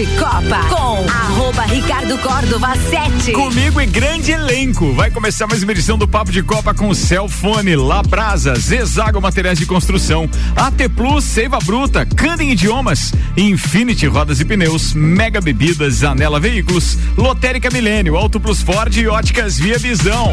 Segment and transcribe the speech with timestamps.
[0.00, 3.32] de Copa com arroba Ricardo Córdova 7.
[3.32, 4.94] Comigo e grande elenco.
[4.94, 9.66] Vai começar mais uma edição do Papo de Copa com Celfone, Labrasa, Zezago Materiais de
[9.66, 10.26] Construção,
[10.56, 17.68] AT Plus, Seiva Bruta, Candem Idiomas, Infinity Rodas e Pneus, Mega Bebidas, Anela Veículos, Lotérica
[17.70, 20.32] Milênio, Auto Plus Ford e Óticas Via Visão.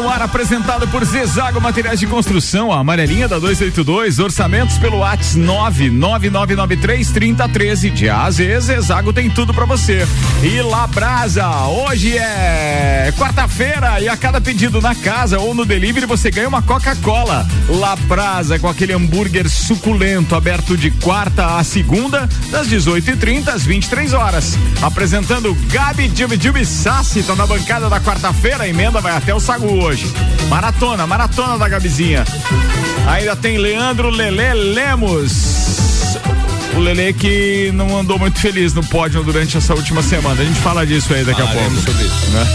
[0.00, 5.40] No ar, apresentado por Zezago Materiais de Construção, a amarelinha da 282, orçamentos pelo WhatsApp
[5.90, 7.90] 99993 3013.
[7.90, 10.06] De A a Z, Zezago tem tudo pra você.
[10.42, 16.30] E Labrasa, hoje é quarta-feira e a cada pedido na casa ou no delivery você
[16.30, 17.46] ganha uma Coca-Cola.
[17.68, 24.56] Labrasa com aquele hambúrguer suculento, aberto de quarta a segunda, das 18h30 às 23 horas.
[24.80, 29.40] Apresentando Gabi Jubi Jubi Sassi, tá na bancada da quarta-feira, a emenda vai até o
[29.40, 30.06] Sagu hoje.
[30.48, 32.24] Maratona, maratona da Gabizinha.
[33.08, 36.16] Ainda tem Leandro Lelê Lemos.
[36.74, 40.40] O Lelê que não andou muito feliz no pódio durante essa última semana.
[40.40, 41.70] A gente fala disso aí daqui a pouco.
[41.70, 42.46] né?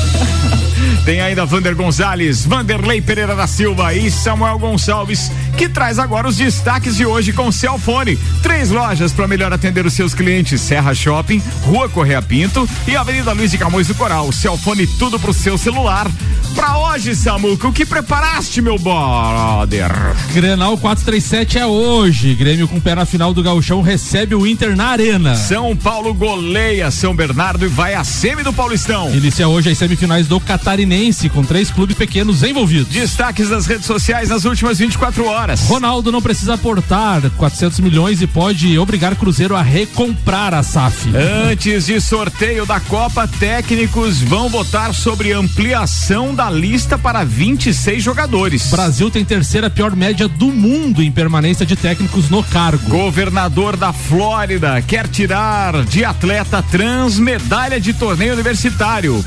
[1.03, 6.35] Tem ainda Vander Gonzalez, Vanderlei Pereira da Silva e Samuel Gonçalves, que traz agora os
[6.35, 8.17] destaques de hoje com Celfone.
[8.43, 13.31] Três lojas para melhor atender os seus clientes: Serra Shopping, Rua Correia Pinto e Avenida
[13.31, 14.31] Luiz de Camões do Coral.
[14.31, 16.11] Celfone tudo pro seu celular.
[16.53, 19.91] Pra hoje, Samuca, o que preparaste, meu brother?
[20.33, 22.33] Grenal 437 é hoje.
[22.33, 25.35] Grêmio com pé na final do Gauchão recebe o Inter na Arena.
[25.35, 29.13] São Paulo goleia São Bernardo e vai à semi do Paulistão.
[29.13, 32.87] Inicia hoje as semifinais do Catarinense, com três clubes pequenos envolvidos.
[32.87, 35.44] Destaques das redes sociais nas últimas 24 horas.
[35.67, 41.11] Ronaldo não precisa aportar 400 milhões e pode obrigar Cruzeiro a recomprar a SAF.
[41.15, 48.71] Antes de sorteio da Copa, técnicos vão votar sobre ampliação da lista para 26 jogadores.
[48.71, 52.89] Brasil tem terceira pior média do mundo em permanência de técnicos no cargo.
[52.89, 59.23] Governador da Flórida quer tirar de atleta trans medalha de torneio universitário.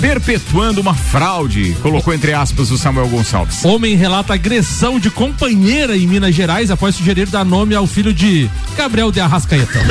[0.00, 3.64] Perpetuando uma fraude, colocou entre aspas o Samuel Gonçalves.
[3.64, 8.50] Homem relata agressão de companheira em Minas Gerais após sugerir dar nome ao filho de
[8.76, 9.80] Gabriel de Arrascaeta.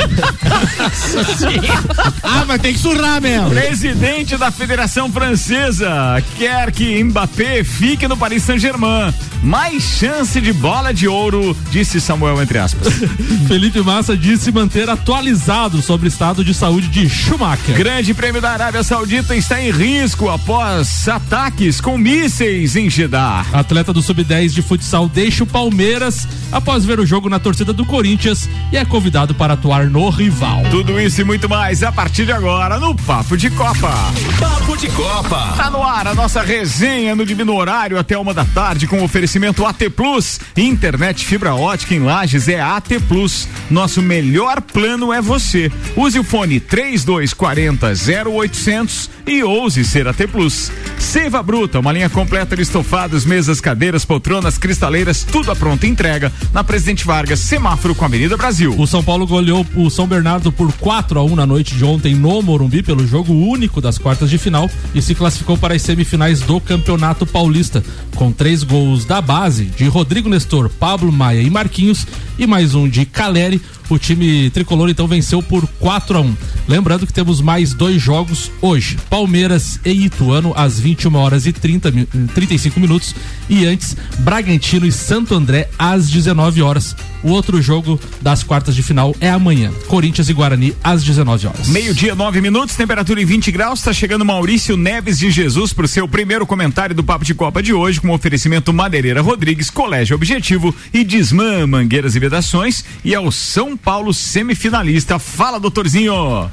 [2.22, 3.50] Ah, mas tem que surrar mesmo.
[3.50, 9.12] Presidente da Federação Francesa quer que Mbappé fique no Paris Saint-Germain.
[9.42, 12.88] Mais chance de bola de ouro, disse Samuel entre aspas.
[13.46, 17.76] Felipe Massa disse manter atualizado sobre o estado de saúde de Schumacher.
[17.76, 23.44] Grande Prêmio da Arábia Saudita está em risco após ataques com mísseis em Jeddah.
[23.52, 27.84] Atleta do Sub-10 de futsal deixa o Palmeiras após ver o jogo na torcida do
[27.84, 30.62] Corinthians e é convidado para atuar no rival.
[30.70, 33.92] Tudo isso e muito mais a partir de agora no Papo de Copa.
[34.40, 35.52] Papo de Copa.
[35.54, 39.66] Tá no ar a nossa resenha no divino horário até uma da tarde com oferecimento
[39.66, 40.40] AT Plus.
[40.56, 43.46] Internet fibra ótica em Lages é AT Plus.
[43.70, 45.70] Nosso melhor plano é você.
[45.94, 47.92] Use o fone 3240
[48.30, 50.70] 0800 e ouse ser AT Plus.
[50.98, 56.30] Seiva Bruta, uma linha completa de estofados, mesas, cadeiras, poltronas, cristaleiras, tudo à pronta entrega
[56.52, 58.74] na Presidente Vargas, semáforo com a Avenida Brasil.
[58.78, 62.14] O São Paulo goleou o São Bernardo por 4 a 1 na noite de ontem
[62.14, 66.40] no Morumbi pelo jogo único das quartas de final e se classificou para as semifinais
[66.40, 67.82] do Campeonato Paulista,
[68.14, 72.06] com três gols da base de Rodrigo Nestor, Pablo Maia e Marquinhos
[72.38, 73.60] e mais um de Caleri.
[73.90, 76.36] O time tricolor então venceu por 4 a 1.
[76.66, 81.90] Lembrando que temos mais dois jogos hoje: Palmeiras e Ituano às 21 horas e 30,
[81.90, 83.14] mi- 35 minutos
[83.48, 86.96] e antes Bragantino e Santo André às 19 horas.
[87.22, 91.68] O outro jogo das quartas de final é amanhã: Corinthians e Guarani às 19 horas.
[91.68, 93.78] Meio-dia, nove minutos, temperatura em 20 graus.
[93.80, 97.62] Está chegando Maurício Neves de Jesus para o seu primeiro comentário do Papo de Copa
[97.62, 102.84] de hoje, com oferecimento Madeireira Rodrigues, Colégio Objetivo e Desmã Mangueiras e Vedações.
[103.04, 105.18] E ao São Paulo semifinalista.
[105.18, 106.50] Fala, doutorzinho.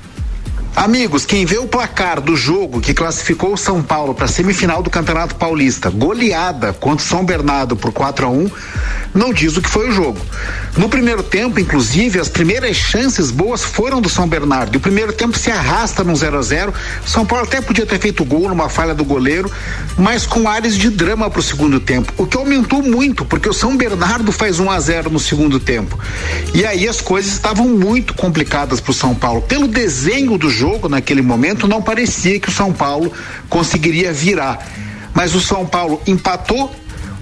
[0.75, 4.81] Amigos, quem vê o placar do jogo que classificou o São Paulo para a semifinal
[4.81, 8.49] do Campeonato Paulista, goleada contra o São Bernardo por 4 a 1
[9.13, 10.17] não diz o que foi o jogo.
[10.77, 14.77] No primeiro tempo, inclusive, as primeiras chances boas foram do São Bernardo.
[14.77, 16.73] O primeiro tempo se arrasta num 0 a 0
[17.05, 19.51] São Paulo até podia ter feito gol numa falha do goleiro,
[19.97, 23.53] mas com áreas de drama para o segundo tempo, o que aumentou muito, porque o
[23.53, 25.99] São Bernardo faz 1 a 0 no segundo tempo.
[26.53, 29.41] E aí as coisas estavam muito complicadas para o São Paulo.
[29.41, 33.11] Pelo desenho do jogo naquele momento, não parecia que o São Paulo
[33.49, 34.65] conseguiria virar.
[35.13, 36.73] Mas o São Paulo empatou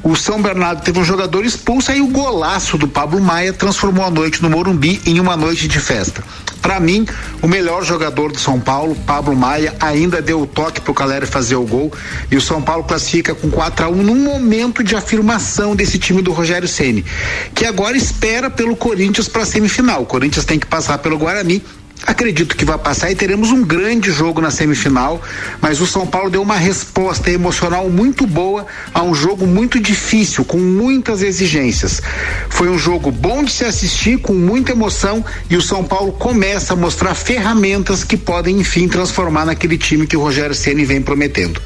[0.02, 4.10] o São Bernardo teve um jogador expulso e o golaço do Pablo Maia transformou a
[4.10, 6.24] noite no Morumbi em uma noite de festa.
[6.62, 7.06] Para mim,
[7.42, 11.56] o melhor jogador do São Paulo, Pablo Maia, ainda deu o toque pro Caleri fazer
[11.56, 11.92] o gol
[12.32, 16.22] e o São Paulo classifica com 4 a 1 num momento de afirmação desse time
[16.22, 17.06] do Rogério Ceni,
[17.54, 20.04] que agora espera pelo Corinthians para semifinal.
[20.04, 21.62] O Corinthians tem que passar pelo Guarani
[22.08, 25.22] Acredito que vai passar e teremos um grande jogo na semifinal,
[25.62, 30.46] mas o São Paulo deu uma resposta emocional muito boa a um jogo muito difícil,
[30.46, 32.02] com muitas exigências.
[32.50, 36.74] Foi um jogo bom de se assistir, com muita emoção, e o São Paulo começa
[36.74, 41.62] a mostrar ferramentas que podem, enfim, transformar naquele time que o Rogério Ceni vem prometendo.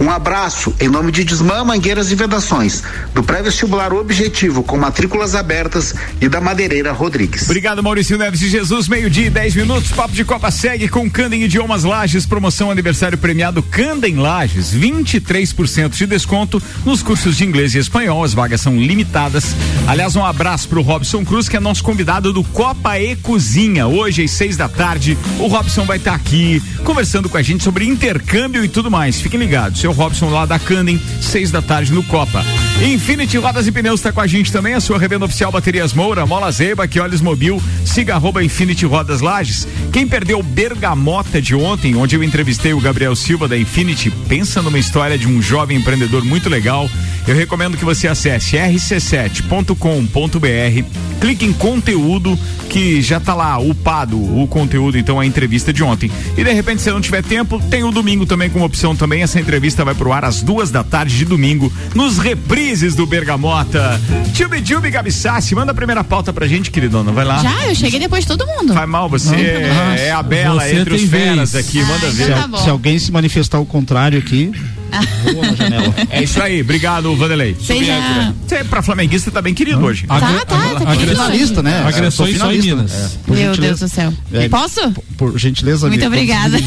[0.00, 2.82] Um abraço em nome de Desmã, Mangueiras e Vedações,
[3.14, 7.44] do pré-vestibular Objetivo, com matrículas abertas, e da Madeireira Rodrigues.
[7.44, 11.10] Obrigado, Maurício Neves de Jesus, meio-dia e 10 minutos minutos, Papo de Copa segue com
[11.10, 17.74] Candem Idiomas Lages, promoção aniversário premiado Candem Lages, 23% de desconto nos cursos de inglês
[17.74, 19.54] e espanhol, as vagas são limitadas.
[19.86, 23.86] Aliás, um abraço pro Robson Cruz, que é nosso convidado do Copa e Cozinha.
[23.86, 27.62] Hoje, às seis da tarde, o Robson vai estar tá aqui conversando com a gente
[27.62, 29.20] sobre intercâmbio e tudo mais.
[29.20, 32.42] Fiquem ligados, seu Robson lá da Candem, seis da tarde no Copa.
[32.82, 36.24] Infinity Rodas e Pneus está com a gente também, a sua revenda oficial Baterias Moura,
[36.24, 39.57] Mola Zeba, que olhos mobil, siga arroba Infinity Rodas Lages
[39.92, 44.78] quem perdeu Bergamota de ontem, onde eu entrevistei o Gabriel Silva da Infinity, pensa numa
[44.78, 46.88] história de um jovem empreendedor muito legal.
[47.26, 49.76] Eu recomendo que você acesse rc7.com.br,
[51.20, 52.38] clique em conteúdo
[52.68, 56.10] que já está lá upado o conteúdo, então a entrevista de ontem.
[56.36, 59.22] E de repente, se não tiver tempo, tem o domingo também como opção também.
[59.22, 64.00] Essa entrevista vai pro ar às duas da tarde de domingo, nos reprises do Bergamota.
[64.34, 67.10] Tchubi Tchubi Gabi Sassi, manda a primeira pauta pra gente, queridona.
[67.10, 67.38] Vai lá.
[67.38, 68.74] Já, eu cheguei depois de todo mundo.
[68.74, 72.30] Faz mal, você é, é, a Bela você entre os feras aqui, manda ah, ver.
[72.30, 74.52] Então tá se, alguém se manifestar o contrário aqui,
[75.32, 75.94] Boa na janela.
[76.10, 77.56] É isso aí, obrigado, Vanderlei.
[77.60, 78.34] Seja...
[78.46, 80.06] Você é pra flamenguista tá bem querido hoje.
[80.06, 80.96] Tá, tá, tá.
[80.96, 81.84] Finalista, né?
[81.86, 82.92] Agressões só em Minas.
[82.92, 84.12] É, Meu Deus do céu.
[84.32, 84.90] É, Posso?
[85.16, 85.88] Por, gentileza.
[85.88, 86.58] Muito obrigada.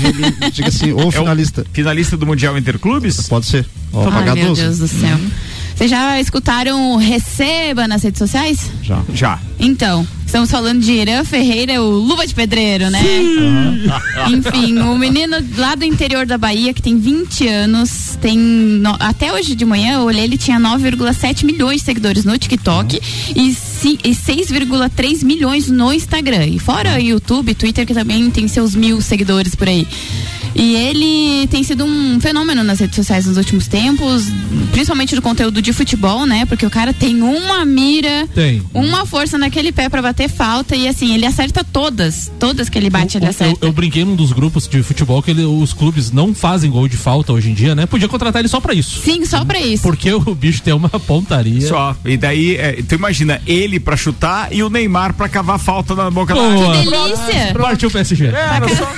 [0.51, 1.61] Diga assim, ou finalista.
[1.61, 3.27] É finalista do Mundial Interclubes?
[3.27, 3.65] Pode ser.
[3.93, 5.17] Ó, Ai, meu Deus do céu.
[5.75, 8.69] Vocês já escutaram Receba nas redes sociais?
[8.83, 9.01] Já.
[9.13, 9.39] Já.
[9.59, 13.01] Então, estamos falando de Irã Ferreira, o Luva de Pedreiro, né?
[13.03, 14.31] Uhum.
[14.31, 18.37] Enfim, o menino lá do interior da Bahia, que tem 20 anos, tem.
[18.37, 22.95] No, até hoje de manhã eu olhei, ele tinha 9,7 milhões de seguidores no TikTok
[22.95, 23.01] uhum.
[23.35, 26.45] e, e 6,3 milhões no Instagram.
[26.45, 26.97] E fora.
[27.01, 29.85] YouTube, Twitter, que também tem seus mil seguidores por aí.
[30.55, 34.25] E ele tem sido um fenômeno nas redes sociais nos últimos tempos,
[34.71, 36.45] principalmente do conteúdo de futebol, né?
[36.45, 38.61] Porque o cara tem uma mira, tem.
[38.73, 42.89] uma força naquele pé para bater falta e assim, ele acerta todas, todas que ele
[42.89, 43.65] bate, ele acerta.
[43.65, 46.87] Eu, eu, brinquei num dos grupos de futebol que ele, os clubes não fazem gol
[46.87, 47.85] de falta hoje em dia, né?
[47.85, 49.01] Podia contratar ele só para isso.
[49.01, 49.83] Sim, só para isso.
[49.83, 51.67] Porque o bicho tem uma pontaria.
[51.67, 51.95] Só.
[52.05, 56.11] E daí, é, tu imagina, ele para chutar e o Neymar para cavar falta na
[56.11, 56.83] boca da área.
[56.83, 57.53] Que delícia!
[57.59, 58.27] Partiu o PSG.
[58.27, 58.91] É, só...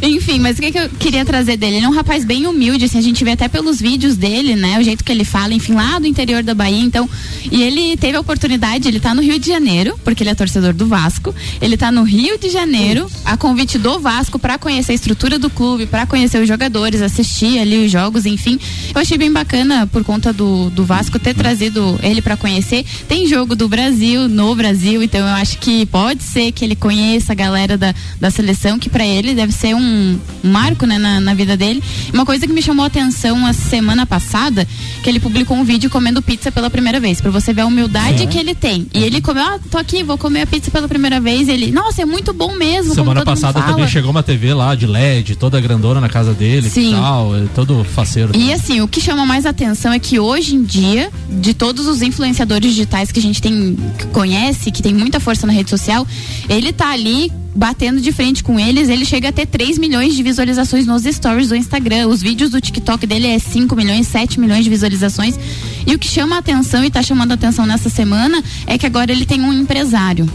[0.02, 1.76] Enfim, mas o que, que eu queria trazer dele?
[1.76, 4.78] Ele é um rapaz bem humilde, assim, a gente vê até pelos vídeos dele, né?
[4.78, 7.08] O jeito que ele fala, enfim, lá do interior da Bahia, então.
[7.50, 10.74] E ele teve a oportunidade, ele tá no Rio de Janeiro, porque ele é torcedor
[10.74, 11.34] do Vasco.
[11.62, 15.48] Ele tá no Rio de Janeiro, a convite do Vasco para conhecer a estrutura do
[15.48, 18.60] clube, para conhecer os jogadores, assistir ali os jogos, enfim.
[18.94, 22.84] Eu achei bem bacana por conta do, do Vasco ter trazido ele para conhecer.
[23.08, 27.32] Tem jogo do Brasil no Brasil, então eu acho que pode ser que ele conheça
[27.32, 31.20] a galera da, da seleção, que para ele deve ser um, um marco né, na,
[31.20, 31.82] na, vida dele.
[32.12, 34.66] Uma coisa que me chamou a atenção a semana passada,
[35.02, 38.22] que ele publicou um vídeo comendo pizza pela primeira vez, para você ver a humildade
[38.22, 38.26] é.
[38.26, 38.86] que ele tem.
[38.92, 41.48] E ele comeu, ah, tô aqui, vou comer a pizza pela primeira vez.
[41.48, 42.94] Ele, nossa, é muito bom mesmo.
[42.94, 46.92] Semana passada também chegou uma TV lá de LED, toda grandona na casa dele, Sim.
[46.92, 48.36] tal, é todo faceiro.
[48.36, 52.02] E assim, o que chama mais atenção é que hoje em dia, de todos os
[52.02, 56.06] influenciadores digitais que a gente tem, que conhece, que tem muita força na rede social,
[56.48, 60.22] ele tá ali batendo de frente com eles, ele chega a ter 3 milhões de
[60.22, 62.08] visualizações nos stories do Instagram.
[62.08, 65.38] Os vídeos do TikTok dele é 5 milhões, 7 milhões de visualizações.
[65.86, 68.86] E o que chama a atenção e está chamando a atenção nessa semana é que
[68.86, 70.28] agora ele tem um empresário.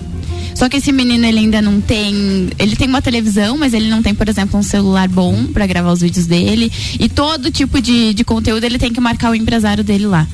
[0.60, 4.04] Só que esse menino ele ainda não tem, ele tem uma televisão, mas ele não
[4.04, 8.14] tem, por exemplo, um celular bom para gravar os vídeos dele e todo tipo de,
[8.14, 10.28] de conteúdo ele tem que marcar o empresário dele lá.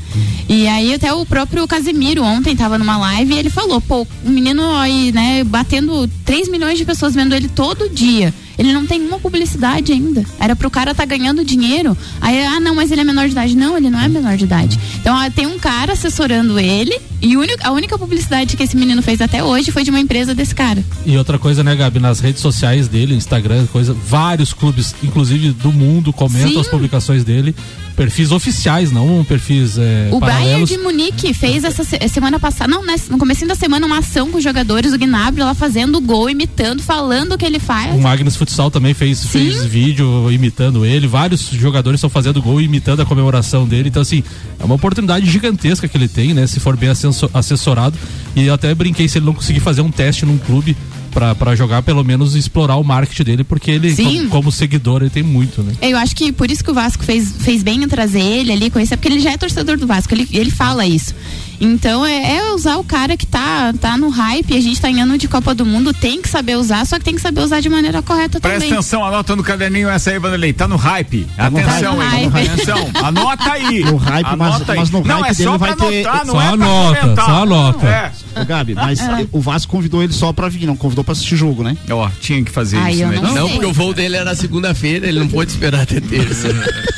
[0.50, 4.30] E aí até o próprio Casimiro ontem tava numa live e ele falou, pô, o
[4.32, 8.34] menino aí, né, batendo 3 milhões de pessoas vendo ele todo dia.
[8.58, 10.26] Ele não tem uma publicidade ainda.
[10.40, 11.98] Era pro cara tá ganhando dinheiro.
[12.22, 13.56] Aí, ah, não, mas ele é menor de idade.
[13.56, 14.80] Não, ele não é menor de idade.
[15.00, 19.20] Então, ó, tem um cara assessorando ele e a única publicidade que esse menino fez
[19.22, 20.84] até hoje foi de uma empresa desse cara.
[21.06, 25.72] E outra coisa, né, Gabi, nas redes sociais dele, Instagram, coisa, vários clubes, inclusive do
[25.72, 26.60] mundo, comentam Sim.
[26.60, 27.56] as publicações dele
[27.96, 30.52] perfis oficiais, não perfis é, O paralelos.
[30.52, 34.38] Bayern de Munique fez essa semana passada, não, no começo da semana, uma ação com
[34.38, 37.96] os jogadores, o Gnabry lá fazendo gol, imitando, falando o que ele faz.
[37.96, 43.02] O Magnus Futsal também fez, fez vídeo imitando ele, vários jogadores estão fazendo gol imitando
[43.02, 44.24] a comemoração dele, então assim,
[44.60, 46.90] é uma oportunidade gigantesca que ele tem, né, se for bem
[47.34, 47.98] assessorado,
[48.36, 50.76] e eu até brinquei se ele não conseguir fazer um teste num clube
[51.16, 55.24] para jogar, pelo menos explorar o marketing dele, porque ele, como, como, seguidor, ele tem
[55.24, 55.74] muito, né?
[55.82, 58.70] Eu acho que por isso que o Vasco fez, fez bem em trazer ele ali,
[58.70, 61.16] conhecer, porque ele já é torcedor do Vasco, ele, ele fala isso.
[61.60, 65.02] Então é, é, usar o cara que tá, tá no hype, a gente tá em
[65.02, 67.60] ano de Copa do Mundo, tem que saber usar, só que tem que saber usar
[67.60, 68.70] de maneira correta Presta também.
[68.70, 71.28] Presta atenção, anota no caderninho essa aí, Vanderlei, tá no hype.
[71.36, 72.28] Tá atenção, tá hein?
[72.30, 72.50] Hype.
[72.50, 73.84] Atenção, anota aí.
[73.84, 74.80] No hype, anota mas, aí.
[74.80, 76.04] mas no não, hype é dele vai anotar, ter.
[76.26, 77.88] Não só é anota, só anota.
[77.88, 78.12] É.
[78.42, 79.28] Ô, Gabi, mas é.
[79.32, 81.78] o Vasco convidou ele só pra vir, não convidou pra assistir jogo, né?
[81.90, 83.20] Ó, tinha que fazer Ai, isso, né?
[83.22, 86.48] Não, não porque o voo dele era segunda-feira, ele não pôde esperar até terça.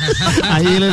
[0.50, 0.88] aí ele.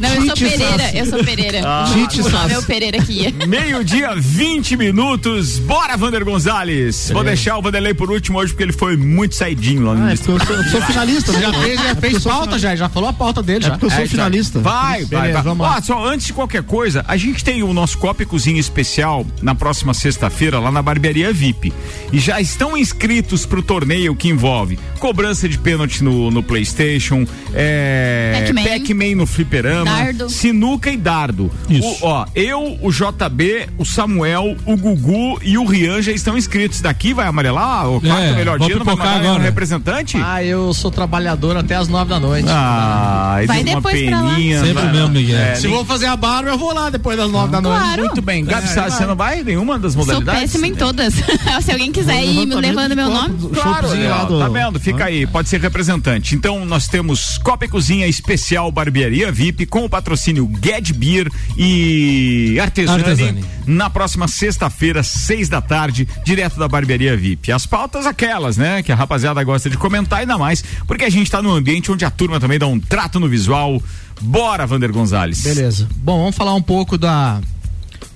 [0.00, 0.98] Não, eu sou Tite Pereira, Sassi.
[0.98, 1.60] eu sou Pereira.
[1.92, 2.54] Tite o nome Sassi.
[2.54, 3.32] é o Pereira que ia.
[3.46, 5.58] Meio-dia, 20 minutos.
[5.60, 7.10] Bora, Vander Gonzalez.
[7.12, 10.10] Vou deixar o Vanderlei por último hoje porque ele foi muito saidinho lá no Ah,
[10.10, 11.32] é eu sou, eu sou finalista?
[11.40, 13.70] Já fez, já fez pauta, já, já falou a pauta dele É já.
[13.72, 14.58] porque eu sou É, finalista.
[14.60, 15.42] Vai, vai, Beleza, vai.
[15.42, 15.76] vamos lá.
[15.78, 19.24] Ó, só antes de qualquer coisa, a gente tem o nosso Copa e Cozinha especial
[19.40, 21.72] na próxima sexta-feira lá na Barbearia VIP.
[22.12, 28.40] E já estão inscritos pro torneio que envolve cobrança de pênalti no, no PlayStation, é,
[28.46, 28.62] Pac-Man.
[28.64, 30.30] Pac-Man no fliperama, Dardo.
[30.30, 31.50] sinuca e dardo.
[31.68, 31.86] Isso.
[32.04, 36.80] O- ó, eu, o JB, o Samuel, o Gugu e o Rian já estão inscritos.
[36.80, 39.44] Daqui vai amarelar o quarto É, melhor vou dia, não vai pipocar mandar um agora.
[39.44, 40.16] representante?
[40.22, 42.48] Ah, eu sou trabalhador até as nove da noite.
[42.50, 43.03] Ah,
[43.46, 44.34] Vai uma depois pra lá.
[44.34, 44.64] peninha.
[44.64, 45.38] Sempre mesmo, Miguel.
[45.38, 47.78] É, Se vou fazer a barba, eu vou lá depois das nove da noite.
[47.80, 48.04] Claro.
[48.06, 48.44] Muito bem.
[48.44, 50.40] Gabi Sassi, você não vai em nenhuma das Sou modalidades?
[50.42, 51.14] péssima em todas.
[51.62, 53.34] Se alguém quiser ir me levando meu nome.
[53.54, 54.78] Claro, ó, do- tá vendo?
[54.80, 56.34] Fica aí, pode ser representante.
[56.34, 61.30] Então nós temos Copa e Cozinha Especial Barbearia VIP com o patrocínio Get Beer
[61.78, 63.44] e Artesani, Artesani.
[63.66, 67.50] na próxima sexta-feira, seis da tarde, direto da Barbearia VIP.
[67.52, 68.82] As pautas aquelas, né?
[68.82, 72.04] Que a rapaziada gosta de comentar ainda mais, porque a gente tá num ambiente onde
[72.04, 73.82] a turma também dá um trato no visual.
[74.20, 75.40] Bora, Vander Gonzalez.
[75.40, 75.88] Beleza.
[75.96, 77.40] Bom, vamos falar um pouco da.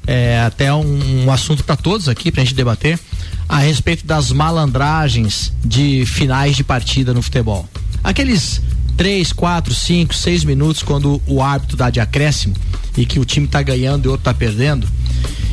[0.07, 2.97] é, até um, um assunto para todos aqui, pra gente debater,
[3.49, 7.69] a respeito das malandragens de finais de partida no futebol.
[8.05, 8.63] Aqueles
[8.97, 12.55] 3, 4, 5, 6 minutos quando o árbitro dá de acréscimo
[12.97, 14.87] e que o time tá ganhando e o outro tá perdendo.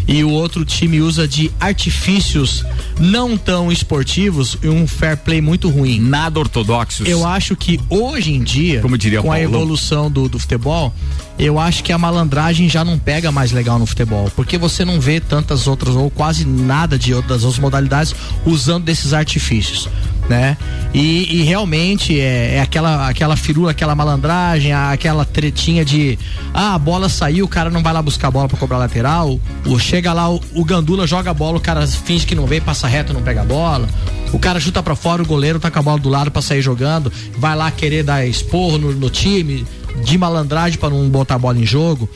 [0.08, 2.64] E o outro time usa de artifícios
[3.00, 6.00] não tão esportivos e um fair play muito ruim.
[6.00, 7.08] Nada ortodoxos.
[7.08, 9.52] Eu acho que hoje em dia, Como diria com a Paulão.
[9.62, 10.94] evolução do, do futebol,
[11.38, 15.00] eu acho que a malandragem já não pega mais legal no futebol, porque você não
[15.00, 19.90] vê tantas outras ou quase nada de outras outras modalidades usando desses artifícios,
[20.30, 20.58] né?
[20.94, 26.18] E, e realmente é, é aquela aquela firula, aquela malandragem, aquela tretinha de
[26.54, 29.38] ah, a bola saiu, o cara não vai lá buscar a bola pra cobrar lateral,
[29.66, 32.62] o chega lá o, o gandula joga a bola, o cara finge que não vê,
[32.62, 33.88] passa reto, não pega a bola.
[34.32, 36.62] O cara chuta pra fora, o goleiro tá com a bola do lado pra sair
[36.62, 39.66] jogando, vai lá querer dar esporro no, no time,
[40.04, 42.10] de malandragem pra não botar a bola em jogo.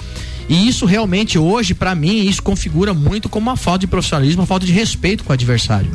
[0.47, 4.47] E isso realmente hoje, pra mim, isso configura muito como uma falta de profissionalismo, uma
[4.47, 5.91] falta de respeito com o adversário.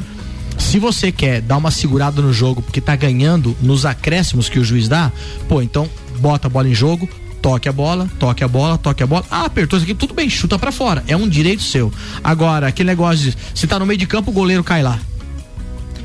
[0.57, 4.65] Se você quer dar uma segurada no jogo porque tá ganhando nos acréscimos que o
[4.65, 5.11] juiz dá,
[5.49, 5.89] pô, então
[6.21, 7.09] bota a bola em jogo,
[7.43, 9.25] toque a bola, toque a bola, toque a bola.
[9.29, 11.03] Ah, apertou isso aqui, tudo bem, chuta pra fora.
[11.09, 11.93] É um direito seu.
[12.23, 15.01] Agora, aquele negócio de se tá no meio de campo, o goleiro cai lá.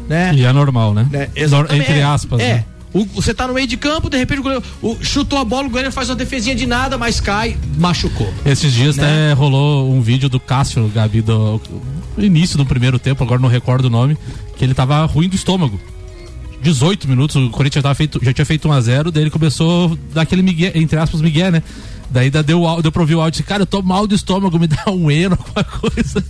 [0.08, 0.32] Né?
[0.34, 1.08] E é normal, né?
[1.14, 1.82] É, Nor- exatamente.
[1.92, 2.40] Entre aspas.
[2.42, 2.54] É.
[2.56, 2.66] né?
[2.94, 5.68] O- você tá no meio de campo, de repente o goleiro o- chutou a bola,
[5.68, 8.32] o goleiro faz uma defesinha de nada, mas cai, machucou.
[8.46, 9.04] Esses dias Né?
[9.04, 11.62] até rolou um vídeo do Cássio, Gabi, do
[12.18, 14.18] do início do primeiro tempo, agora não recordo o nome,
[14.58, 15.80] que ele tava ruim do estômago.
[16.62, 19.94] 18 minutos, o Corinthians tava feito, já tinha feito 1 a 0 daí ele começou
[19.94, 21.64] a dar aquele migué, entre aspas, migué, né?
[22.12, 24.16] Daí da- deu, deu pra ouvir o áudio e disse, cara, eu tô mal do
[24.16, 26.24] estômago, me dá um eno, alguma coisa.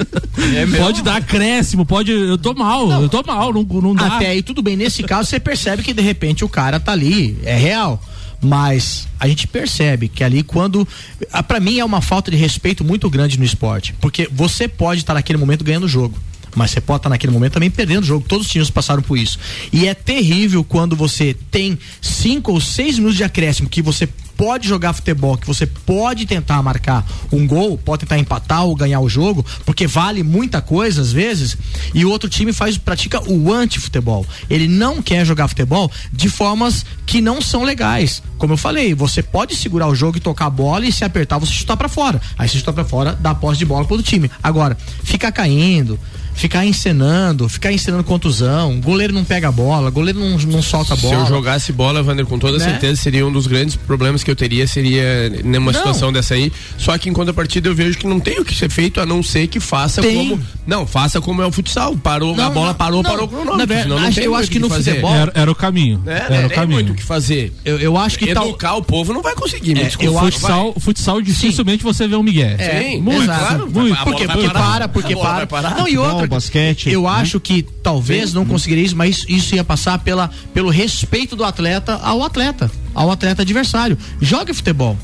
[0.78, 2.12] pode dar acréscimo, pode.
[2.12, 4.18] Eu tô mal, eu tô mal, não, não dá.
[4.18, 7.38] Até aí tudo bem, nesse caso você percebe que de repente o cara tá ali,
[7.44, 8.02] é real.
[8.42, 10.88] Mas a gente percebe que ali quando.
[11.32, 13.94] ah, Pra mim é uma falta de respeito muito grande no esporte.
[14.00, 16.18] Porque você pode estar naquele momento ganhando o jogo.
[16.56, 18.26] Mas você pode estar naquele momento também perdendo o jogo.
[18.28, 19.38] Todos os times passaram por isso.
[19.74, 24.08] E é terrível quando você tem cinco ou seis minutos de acréscimo que você
[24.40, 29.02] pode jogar futebol, que você pode tentar marcar um gol, pode tentar empatar ou ganhar
[29.02, 31.58] o jogo, porque vale muita coisa às vezes,
[31.94, 34.26] e o outro time faz pratica o anti-futebol.
[34.50, 38.24] Ele não quer jogar futebol de formas que não são legais.
[38.38, 41.38] Como eu falei, você pode segurar o jogo e tocar a bola e se apertar
[41.38, 42.22] você chutar para fora.
[42.38, 44.32] Aí se chutar para fora, dá posse de bola pro outro time.
[44.42, 46.00] Agora, ficar caindo,
[46.40, 50.98] ficar encenando, ficar encenando contusão, goleiro não pega a bola, goleiro não, não solta a
[50.98, 51.16] bola.
[51.16, 52.64] Se eu jogasse bola, Vander, com toda Né?
[52.64, 55.80] certeza seria um dos grandes problemas que eu teria seria numa Não.
[55.80, 56.52] situação dessa aí.
[56.78, 59.22] Só que em contrapartida eu vejo que não tem o que ser feito a não
[59.22, 60.16] ser que faça Tem.
[60.30, 61.98] como não faça como é o futsal.
[61.98, 63.10] Parou a Não, bola não, parou não.
[63.12, 63.58] parou o cronômetro.
[63.68, 64.92] verdade, senão não acho- tem eu muito acho que o no fazer.
[64.92, 66.02] futebol- Era, era o caminho.
[66.06, 66.46] É, era né?
[66.46, 66.76] o Tem caminho.
[66.80, 67.54] muito o que fazer.
[67.66, 68.48] Eu, eu acho que tal.
[68.48, 69.74] Educar o povo não vai conseguir.
[69.74, 70.06] me É, desculpa.
[70.12, 72.56] eu O futsal, futsal dificilmente você vê um Miguel.
[72.58, 73.94] É, Sim, muito, mas claro, muito.
[73.94, 74.28] a Por bola quê?
[74.28, 74.66] vai Porque parar.
[74.72, 75.70] para, porque A bola para.
[75.72, 77.10] Não, e outra, basquete, eu né?
[77.10, 81.96] acho que talvez não conseguiria isso, mas isso, ia passar pela, pelo respeito do atleta
[82.02, 83.98] ao atleta, ao atleta adversário.
[84.22, 84.98] Jogue futebol.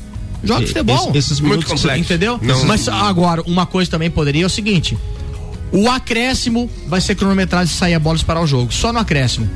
[0.44, 1.08] Jogue E- futebol.
[1.10, 2.00] esse- esses Muito minutos você- complexo.
[2.12, 2.38] Entendeu?
[2.40, 4.96] Não- Mas agora, uma coisa também poderia é o seguinte:
[5.72, 8.72] o acréscimo vai ser cronometrado se sair a bola e parar o jogo.
[8.72, 9.48] Só no acréscimo.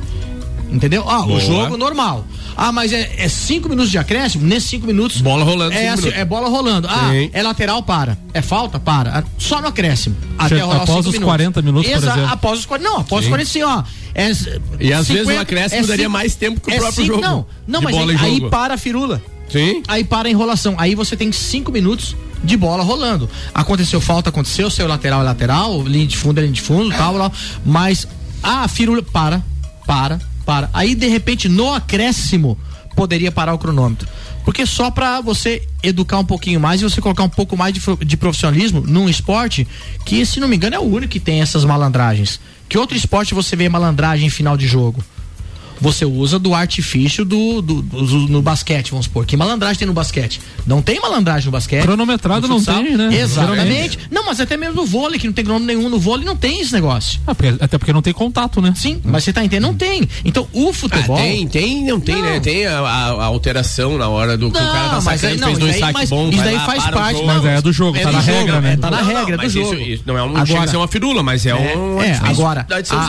[0.71, 1.03] Entendeu?
[1.07, 1.37] Ah, Boa.
[1.37, 2.25] o jogo normal.
[2.55, 4.45] Ah, mas é, é cinco minutos de acréscimo?
[4.45, 5.19] Nesses cinco minutos.
[5.21, 6.87] Bola rolando, É, assim, é bola rolando.
[6.89, 7.29] Ah, Sim.
[7.33, 8.17] é lateral, para.
[8.33, 9.19] É falta, para.
[9.19, 10.15] Ah, Só no acréscimo.
[10.37, 11.25] Até Chega- rolar após os minutos.
[11.25, 12.27] 40 minutos, Exa-.
[12.31, 12.89] Após os 40.
[12.89, 13.83] Não, após os 40, sim, ó.
[14.15, 14.31] É,
[14.79, 17.15] E às vezes o 50, acréscimo daria cinco- mais tempo que o é próprio cinco-
[17.15, 19.21] jogo Não, não mas aí, aí para a firula.
[19.49, 19.83] Sim.
[19.87, 20.75] Aí para a enrolação.
[20.77, 23.29] Aí você tem cinco minutos de bola rolando.
[23.53, 27.13] Aconteceu falta, aconteceu, seu lateral é lateral, linha de fundo é linha de fundo, tal,
[27.17, 27.31] tal.
[27.65, 28.07] Mas
[28.41, 29.43] a firula para,
[29.85, 30.69] para, para.
[30.73, 32.57] Aí de repente no acréscimo
[32.95, 34.07] poderia parar o cronômetro.
[34.43, 37.81] Porque só para você educar um pouquinho mais e você colocar um pouco mais de,
[38.05, 39.67] de profissionalismo num esporte
[40.05, 42.39] que, se não me engano, é o único que tem essas malandragens.
[42.67, 45.03] Que outro esporte você vê malandragem em final de jogo?
[45.81, 49.25] Você usa do artifício do, do- do- no basquete, vamos supor.
[49.25, 50.39] Que malandragem tem no basquete?
[50.65, 51.81] Não tem malandragem no basquete.
[51.81, 53.09] Cronometrado No não tem, né?
[53.19, 53.97] Exatamente.
[54.11, 56.61] Não, mas até mesmo no vôlei, que não tem cronômetro nenhum no vôlei, não tem
[56.61, 57.19] esse negócio.
[57.25, 58.73] Ah, porque- até porque não tem contato, né?
[58.75, 59.63] Sim, mas você tá entendendo?
[59.69, 60.07] Não tem.
[60.23, 61.17] Então, o Ah, futebol.
[61.17, 62.21] tem, tem, não tem, Não.
[62.21, 62.39] né?
[62.39, 65.33] Tem a, a- a alteração na hora do que o cara tá Não, mas sacando,
[65.33, 66.33] aí- não, fez dois saques bons.
[66.33, 67.27] isso daí lá, faz parte, jogo.
[67.27, 68.73] Mas é do jogo, É tá do na jogo, regra, né?
[68.73, 69.73] é, tá na Não, não, regra do mas jogo.
[69.73, 72.01] Isso, isso não é um, não Agora- chega a ser uma firula, mas é, um.
[72.01, 72.67] É, agora,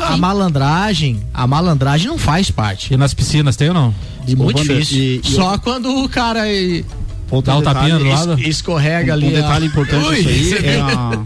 [0.09, 2.62] a malandragem, a malandragem não faz parte.
[2.91, 3.95] E nas piscinas tem ou não?
[4.29, 4.99] Muito Wander, difícil.
[4.99, 6.85] e- e Só quando o cara eh,
[7.31, 8.39] Outro Dá o tapinha do lado?
[8.39, 9.29] es- escorrega Um ali.
[9.29, 11.21] a- detalhe importante Ui, disso aí é a,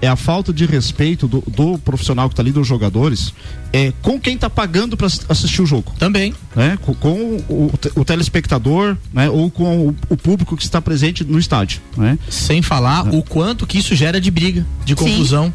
[0.00, 3.34] é a falta de respeito do, do profissional que tá ali, dos jogadores,
[3.70, 5.92] é, com quem tá pagando para assistir o jogo.
[5.98, 6.32] Também.
[6.56, 6.78] Né?
[6.80, 7.12] Com, com
[7.46, 9.28] o, o telespectador, né?
[9.28, 12.18] Ou com o, o público que está presente no estádio, né?
[12.30, 15.52] Sem falar o quanto que isso gera de briga, de confusão.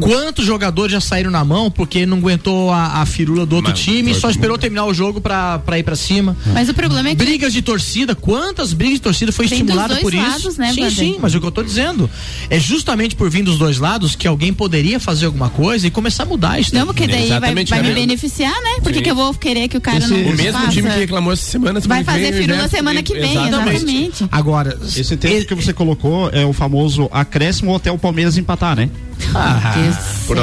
[0.00, 3.80] Quantos jogadores já saíram na mão porque não aguentou a, a firula do outro Mas
[3.80, 6.36] time e só esperou terminar o jogo pra, pra ir pra cima?
[6.46, 10.02] Mas o problema é que Brigas de torcida, quantas brigas de torcida foi estimulada dos
[10.02, 10.32] por dois isso?
[10.32, 12.08] lados, né, sim, sim, mas é o que eu tô dizendo.
[12.48, 16.22] É justamente por vir dos dois lados que alguém poderia fazer alguma coisa e começar
[16.22, 16.74] a mudar isso.
[16.74, 17.94] Não, porque daí vai, Exatamente, vai me né?
[17.94, 18.80] beneficiar, né?
[18.82, 20.68] Por que eu vou querer que o cara Esse- não O mesmo faça?
[20.72, 22.68] time que reclamou essa semana semana Vai fazer firula né?
[22.68, 23.76] semana que vem, Exatamente.
[23.76, 24.24] exatamente.
[24.30, 28.88] Agora, Esse tempo que você colocou é o famoso acréscimo até o Palmeiras empatar, né?
[29.34, 29.74] Ah,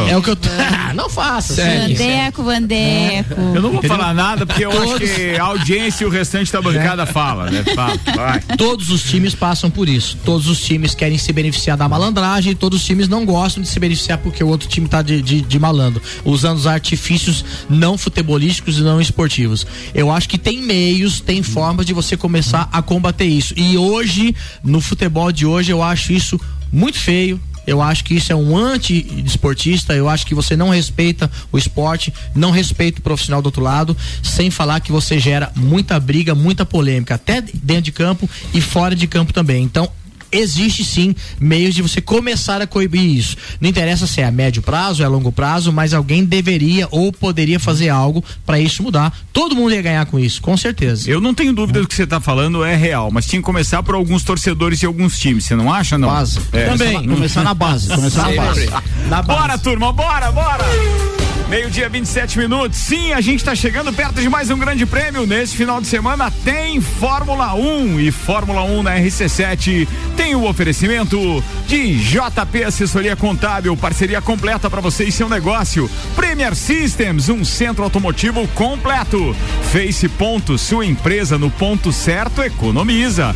[0.10, 0.50] é o que eu tô...
[0.96, 1.54] não faça.
[1.54, 1.98] Sério.
[1.98, 2.22] sério.
[2.22, 3.42] Vandeco, Vandeco.
[3.56, 6.62] Eu não vou falar nada porque eu acho que a audiência e o restante da
[6.62, 7.64] bancada fala, né?
[7.76, 8.42] Fala, vai.
[8.58, 10.18] Todos os times passam por isso.
[10.24, 13.80] Todos os times querem se beneficiar da malandragem, todos os times não gostam de se
[13.80, 18.78] beneficiar porque o outro time tá de, de, de malandro, usando os artifícios não futebolísticos
[18.78, 19.66] e não esportivos.
[19.94, 23.54] Eu acho que tem meios, tem formas de você começar a combater isso.
[23.58, 26.40] E hoje, no futebol de hoje, eu acho isso
[26.72, 27.40] muito feio.
[27.66, 29.94] Eu acho que isso é um anti-esportista.
[29.94, 33.96] Eu acho que você não respeita o esporte, não respeita o profissional do outro lado,
[34.24, 38.96] sem falar que você gera muita briga, muita polêmica, até dentro de campo e fora
[38.96, 39.64] de campo também.
[39.64, 39.90] Então,
[40.32, 43.36] existe sim meios de você começar a coibir isso.
[43.60, 47.12] Não interessa se é a médio prazo, é a longo prazo, mas alguém deveria ou
[47.12, 49.16] poderia fazer algo para isso mudar.
[49.34, 51.10] Todo mundo ia ganhar com isso, com certeza.
[51.10, 53.82] Eu não tenho dúvida do que você tá falando é real, mas tinha que começar
[53.84, 56.10] por alguns torcedores e alguns times, você não acha, não?
[56.10, 56.40] Base.
[56.54, 56.66] É.
[56.66, 57.08] Também.
[57.08, 57.90] Começar na base.
[57.90, 58.70] Começar na base.
[59.08, 59.40] Na base.
[59.40, 61.31] Bora, turma, bora, bora!
[61.50, 62.78] Meio-dia, 27 minutos.
[62.78, 65.26] Sim, a gente está chegando perto de mais um grande prêmio.
[65.26, 71.44] Nesse final de semana tem Fórmula 1 e Fórmula 1 na RC7 tem o oferecimento
[71.68, 75.90] de JP Assessoria Contábil, parceria completa para você e seu negócio.
[76.16, 79.36] Premier Systems, um centro automotivo completo.
[79.72, 83.36] Face Ponto, sua empresa no ponto certo economiza.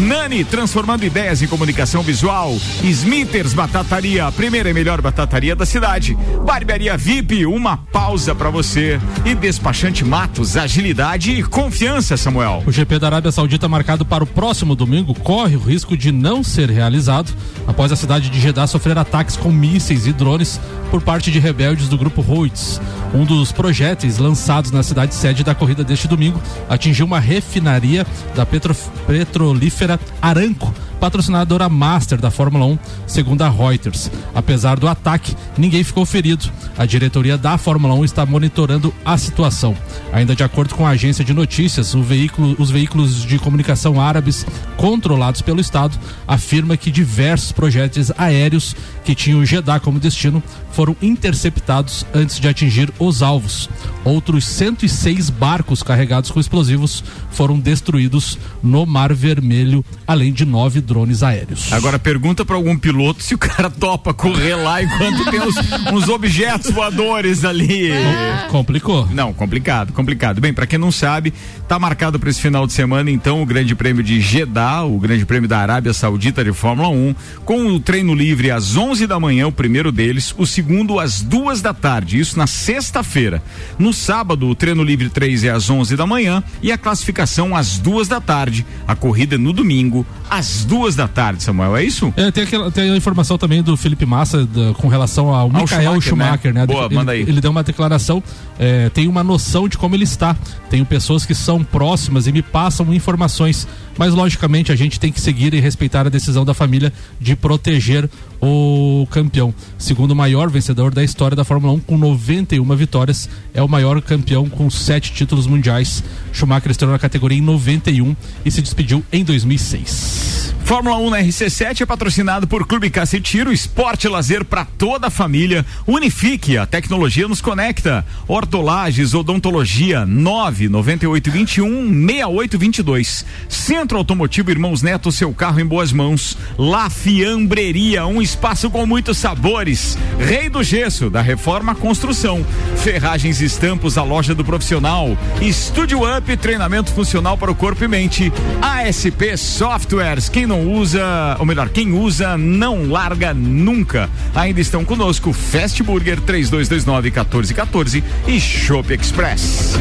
[0.00, 2.56] Nani, transformando ideias em comunicação visual.
[2.82, 6.16] Smithers Batataria, a primeira e melhor batataria da cidade.
[6.44, 9.00] Barbearia VIP, Uma pausa para você.
[9.24, 12.62] E Despachante Matos, agilidade e confiança, Samuel.
[12.66, 16.42] O GP da Arábia Saudita marcado para o próximo domingo corre o risco de não
[16.42, 17.32] ser realizado
[17.66, 21.88] após a cidade de Jeddah sofrer ataques com mísseis e drones por parte de rebeldes
[21.88, 22.80] do grupo Houthis.
[23.14, 28.44] Um dos projéteis lançados na cidade sede da corrida deste domingo atingiu uma refinaria da
[28.46, 28.74] petro,
[29.06, 30.72] petrolífera Aranco
[31.02, 34.08] patrocinadora master da Fórmula 1, segundo a Reuters.
[34.32, 36.48] Apesar do ataque, ninguém ficou ferido.
[36.78, 39.76] A diretoria da Fórmula 1 está monitorando a situação.
[40.12, 45.42] Ainda de acordo com a agência de notícias, veículo, os veículos de comunicação árabes controlados
[45.42, 52.38] pelo Estado afirma que diversos projéteis aéreos que tinham Jeddah como destino foram interceptados antes
[52.38, 53.68] de atingir os alvos.
[54.04, 61.22] Outros 106 barcos carregados com explosivos foram destruídos no Mar Vermelho, além de nove drones
[61.22, 61.72] aéreos.
[61.72, 65.56] Agora pergunta para algum piloto se o cara topa correr lá enquanto tem uns,
[65.90, 67.90] uns objetos voadores ali.
[67.90, 68.46] É.
[68.50, 69.08] Complicou.
[69.10, 70.38] Não, complicado, complicado.
[70.38, 71.32] Bem, para quem não sabe,
[71.66, 75.24] tá marcado para esse final de semana então o Grande Prêmio de Jeddah, o Grande
[75.24, 79.46] Prêmio da Arábia Saudita de Fórmula 1, com o treino livre às 11 da manhã,
[79.46, 83.42] o primeiro deles, o segundo às duas da tarde, isso na sexta-feira.
[83.78, 87.78] No sábado, o treino livre 3 é às 11 da manhã e a classificação às
[87.78, 88.66] duas da tarde.
[88.86, 92.12] A corrida é no domingo às duas da tarde, Samuel, é isso?
[92.16, 95.48] É, tem, aquela, tem a informação também do Felipe Massa da, com relação ao, ao
[95.48, 96.60] Michael Schumacher, Schumacher, né?
[96.60, 96.66] né?
[96.66, 97.20] Boa, ele, manda aí.
[97.20, 98.22] Ele deu uma declaração,
[98.58, 100.36] é, tem uma noção de como ele está.
[100.68, 103.66] Tenho pessoas que são próximas e me passam informações,
[103.96, 108.08] mas logicamente a gente tem que seguir e respeitar a decisão da família de proteger
[108.42, 109.54] o campeão.
[109.78, 114.48] Segundo maior vencedor da história da Fórmula 1, com 91 vitórias, é o maior campeão
[114.48, 116.02] com sete títulos mundiais.
[116.32, 120.32] Schumacher estreou na categoria em 91 e se despediu em 2006.
[120.64, 125.66] Fórmula 1 na RC7 é patrocinado por Clube Cacetiro, esporte lazer para toda a família.
[125.86, 128.06] Unifique, a tecnologia nos conecta.
[128.26, 133.26] Hortolagens, odontologia, 99821 6822.
[133.48, 136.38] Centro Automotivo Irmãos Neto, seu carro em boas mãos.
[136.56, 139.98] La Fiambreria, um espaço com muitos sabores.
[140.18, 142.44] Rei do Gesso, da Reforma Construção.
[142.76, 145.16] Ferragens e Estampos, a loja do profissional.
[145.40, 148.32] Estúdio Up, treinamento funcional para o corpo e mente.
[148.60, 154.08] ASP Softwares, quem não usa, ou melhor, quem usa não larga nunca.
[154.34, 159.78] Ainda estão conosco Fast Burger 3229 1414 e Shop Express.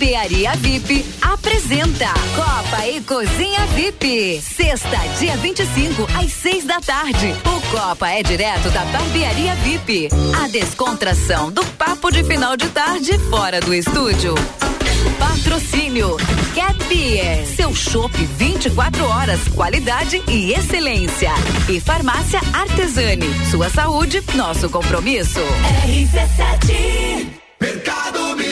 [0.00, 4.40] Barbearia VIP apresenta Copa e Cozinha VIP.
[4.40, 7.34] Sexta, dia 25, às 6 da tarde.
[7.44, 10.08] O Copa é direto da Barbearia VIP.
[10.42, 14.34] A descontração do papo de final de tarde fora do estúdio.
[15.18, 16.16] Patrocínio
[16.54, 21.30] Cat Beer, seu chopp 24 horas, qualidade e excelência.
[21.68, 25.40] E Farmácia Artesani, sua saúde, nosso compromisso.
[25.84, 27.26] RC7
[27.60, 28.49] Mercado Milênio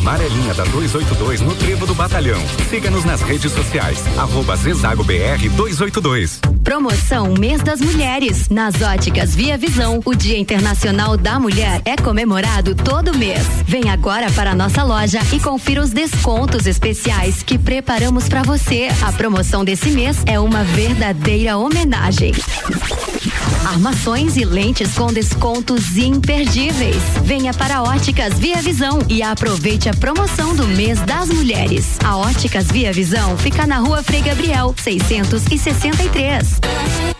[0.00, 2.40] Amarelinha da 282 no Trevo do Batalhão.
[2.70, 4.02] Siga-nos nas redes sociais.
[4.16, 6.40] Arroba Zezago BR 282.
[6.64, 8.48] Promoção Mês das Mulheres.
[8.48, 13.46] Nas óticas Via Visão, o Dia Internacional da Mulher é comemorado todo mês.
[13.66, 18.88] Vem agora para a nossa loja e confira os descontos especiais que preparamos para você.
[19.02, 22.32] A promoção desse mês é uma verdadeira homenagem.
[23.66, 26.96] Armações e lentes com descontos imperdíveis.
[27.24, 31.98] Venha para Óticas Via Visão e aproveite a promoção do mês das mulheres.
[32.02, 37.19] A Óticas Via Visão fica na rua Frei Gabriel, 663.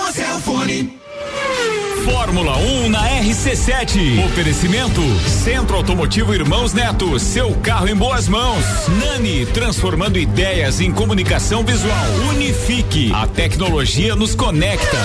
[0.71, 1.01] Cellfone.
[2.05, 4.25] Fórmula 1 na RC7.
[4.25, 7.19] Oferecimento Centro Automotivo Irmãos Neto.
[7.19, 8.63] Seu carro em boas mãos.
[8.99, 12.05] Nani, transformando ideias em comunicação visual.
[12.29, 13.11] Unifique.
[13.13, 14.97] A tecnologia nos conecta.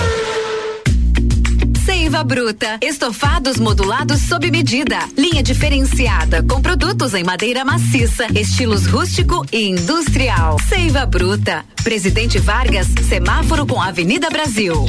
[1.85, 2.79] Seiva Bruta.
[2.81, 4.97] Estofados modulados sob medida.
[5.17, 10.57] Linha diferenciada com produtos em madeira maciça, estilos rústico e industrial.
[10.67, 11.63] Seiva Bruta.
[11.83, 14.87] Presidente Vargas, semáforo com Avenida Brasil.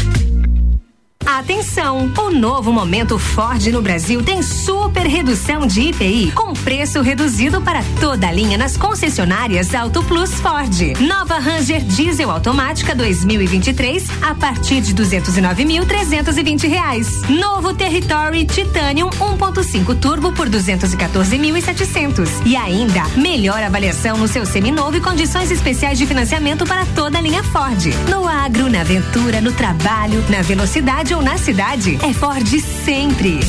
[1.29, 2.11] Atenção!
[2.17, 7.83] O novo momento Ford no Brasil tem super redução de IPI com preço reduzido para
[8.01, 10.75] toda a linha nas concessionárias Auto Plus Ford.
[11.07, 17.21] Nova Ranger Diesel automática 2023 a partir de 209.320 reais.
[17.29, 25.01] Novo Territory Titanium 1.5 Turbo por 214.700 e ainda melhor avaliação no seu seminovo e
[25.01, 27.85] condições especiais de financiamento para toda a linha Ford.
[28.09, 32.47] No agro, na aventura, no trabalho, na velocidade ou na cidade, é Ford
[32.85, 33.41] sempre.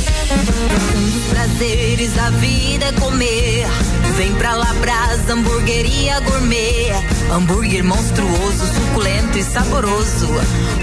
[0.95, 3.67] Um dos prazeres da vida é comer.
[4.15, 6.91] Vem pra Labrasa, hamburgueria gourmet.
[7.32, 10.27] Hambúrguer monstruoso, suculento e saboroso.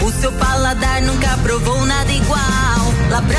[0.03, 2.95] O seu paladar nunca provou nada igual.
[3.11, 3.37] Labrasa,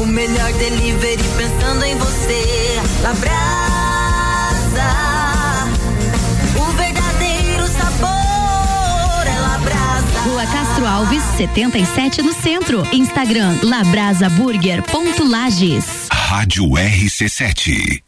[0.00, 2.80] o melhor delivery pensando em você.
[3.02, 3.38] Labrasa,
[10.24, 12.82] Rua Castro Alves, 77 no centro.
[12.92, 16.08] Instagram labrasaburger.lages.
[16.10, 18.07] Rádio RC7.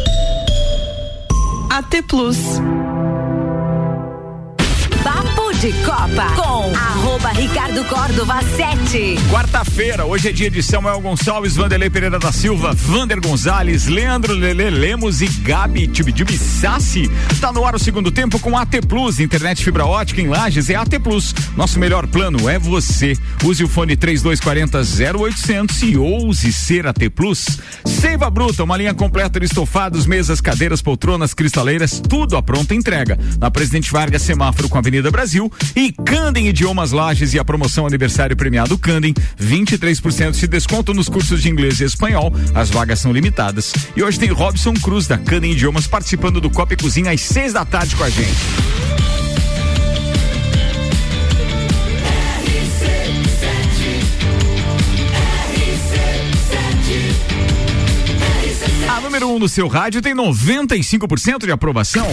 [1.71, 2.37] AT Plus.
[5.05, 9.17] Papo de Copa com arroba Ricardo Córdova 7.
[9.29, 14.69] Quarta-feira, hoje é dia de Samuel Gonçalves, Vanderlei Pereira da Silva, Vander Gonzalez, Leandro Lele
[14.69, 17.09] Lemos e Gabi Tibidibi Sassi.
[17.39, 20.75] Tá no ar o segundo tempo com AT Plus, internet fibra ótica em Lages é
[20.75, 21.33] AT Plus.
[21.55, 23.17] Nosso melhor plano é você.
[23.43, 24.81] Use o fone 3240
[25.17, 27.59] 0800 e ouse ser AT Plus.
[27.85, 33.17] Seiva Bruta, uma linha completa de estofados, mesas, cadeiras, poltronas, cristaleiras, tudo à pronta entrega.
[33.39, 37.87] Na Presidente Vargas, semáforo com a Avenida Brasil e Candem Idiomas Lages e a promoção
[37.87, 42.31] aniversário premiado Candem, 23% de desconto nos cursos de inglês e espanhol.
[42.53, 43.73] As vagas são limitadas.
[43.95, 47.51] E hoje tem Robson Cruz da Candem Idiomas participando do Copa e Cozinha às seis
[47.51, 49.20] da tarde com a gente.
[59.11, 62.07] Número 1 um no seu rádio tem 95% de aprovação.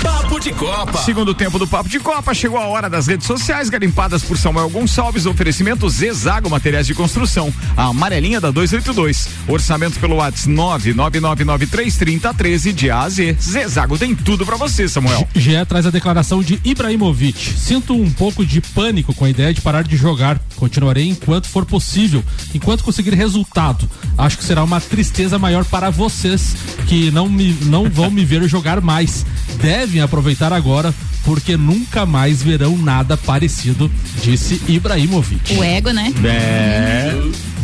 [0.00, 0.98] Papo de Copa.
[0.98, 4.70] Segundo tempo do Papo de Copa, chegou a hora das redes sociais garimpadas por Samuel
[4.70, 9.28] Gonçalves, oferecimento Zezago Materiais de Construção, a amarelinha da 282.
[9.48, 10.48] Orçamento pelo WhatsApp
[10.94, 13.36] 999933013 de A a Z.
[13.40, 15.26] Zezago tem tudo pra você, Samuel.
[15.34, 17.58] GE traz a declaração de Ibrahimovic.
[17.58, 20.40] Sinto um pouco de pânico com a ideia de parar de jogar.
[20.54, 22.22] Continuarei enquanto for possível,
[22.54, 23.90] enquanto conseguir resultado.
[24.16, 26.43] Acho que será uma tristeza maior para vocês
[26.86, 29.24] que não, me, não vão me ver jogar mais.
[29.60, 33.90] Devem aproveitar agora, porque nunca mais verão nada parecido,
[34.22, 35.56] disse Ibrahimovic.
[35.56, 36.12] O ego, né?
[36.24, 37.14] É.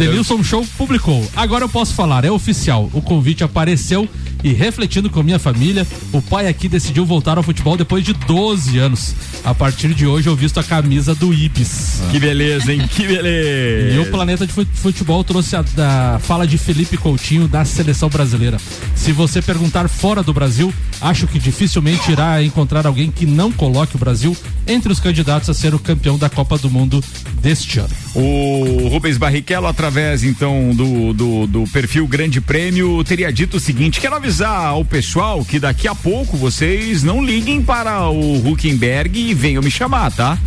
[0.00, 1.30] Denilson Show publicou.
[1.36, 2.88] Agora eu posso falar, é oficial.
[2.94, 4.08] O convite apareceu
[4.42, 8.78] e refletindo com minha família, o pai aqui decidiu voltar ao futebol depois de 12
[8.78, 9.14] anos.
[9.44, 12.00] A partir de hoje eu visto a camisa do Ibis.
[12.10, 12.88] Que beleza, hein?
[12.88, 13.96] Que beleza.
[13.96, 18.56] E o Planeta de Futebol trouxe a da fala de Felipe Coutinho da seleção brasileira.
[18.94, 23.96] Se você perguntar fora do Brasil, acho que dificilmente irá encontrar alguém que não coloque
[23.96, 24.34] o Brasil
[24.66, 27.02] entre os candidatos a ser o campeão da Copa do Mundo
[27.40, 27.90] deste ano.
[28.14, 34.00] O Rubens Barrichello, através então do, do, do, perfil Grande Prêmio, teria dito o seguinte:
[34.00, 39.34] quero avisar ao pessoal que daqui a pouco vocês não liguem para o Huckenberg e
[39.34, 40.38] venham me chamar, tá?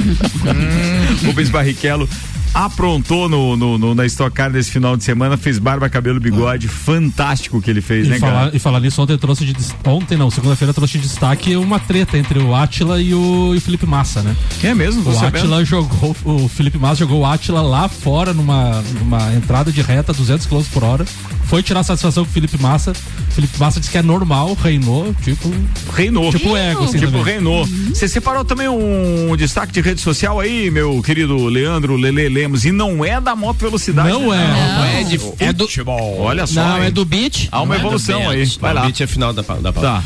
[1.26, 2.08] Rubens Barrichello
[2.54, 6.68] aprontou no, no, no, na Stock Car desse final de semana, fez barba, cabelo, bigode,
[6.68, 8.56] fantástico o que ele fez, e né, falar, cara?
[8.56, 12.38] E falar nisso, ontem trouxe de ontem não, segunda-feira trouxe de destaque uma treta entre
[12.38, 14.36] o Atila e o, e o Felipe Massa, né?
[14.62, 15.10] É mesmo?
[15.10, 19.82] O Atila jogou, o Felipe Massa jogou o Atila lá fora numa, numa entrada de
[19.82, 21.04] reta 200 km por hora.
[21.46, 22.92] Foi tirar satisfação com o Felipe Massa.
[23.30, 25.50] Felipe Massa disse que é normal, reinou, tipo.
[25.92, 26.30] Reinou.
[26.30, 27.24] Tipo ego, assim, Tipo, também.
[27.24, 27.66] reinou.
[27.92, 32.72] Você separou também um destaque de rede social aí, meu querido Leandro Lele Lemos, e
[32.72, 34.08] não é da moto velocidade.
[34.08, 34.36] Não né?
[34.36, 34.78] é.
[34.78, 36.20] Não, é de é do futebol.
[36.20, 36.62] Olha só.
[36.64, 36.84] Não, hein?
[36.86, 37.48] é do beat.
[37.52, 38.38] Há uma Não é evolução aí.
[38.38, 38.56] Betis.
[38.56, 38.82] Vai O lá.
[38.82, 40.02] beat é final da, da Tá.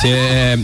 [0.00, 0.58] Cê, é,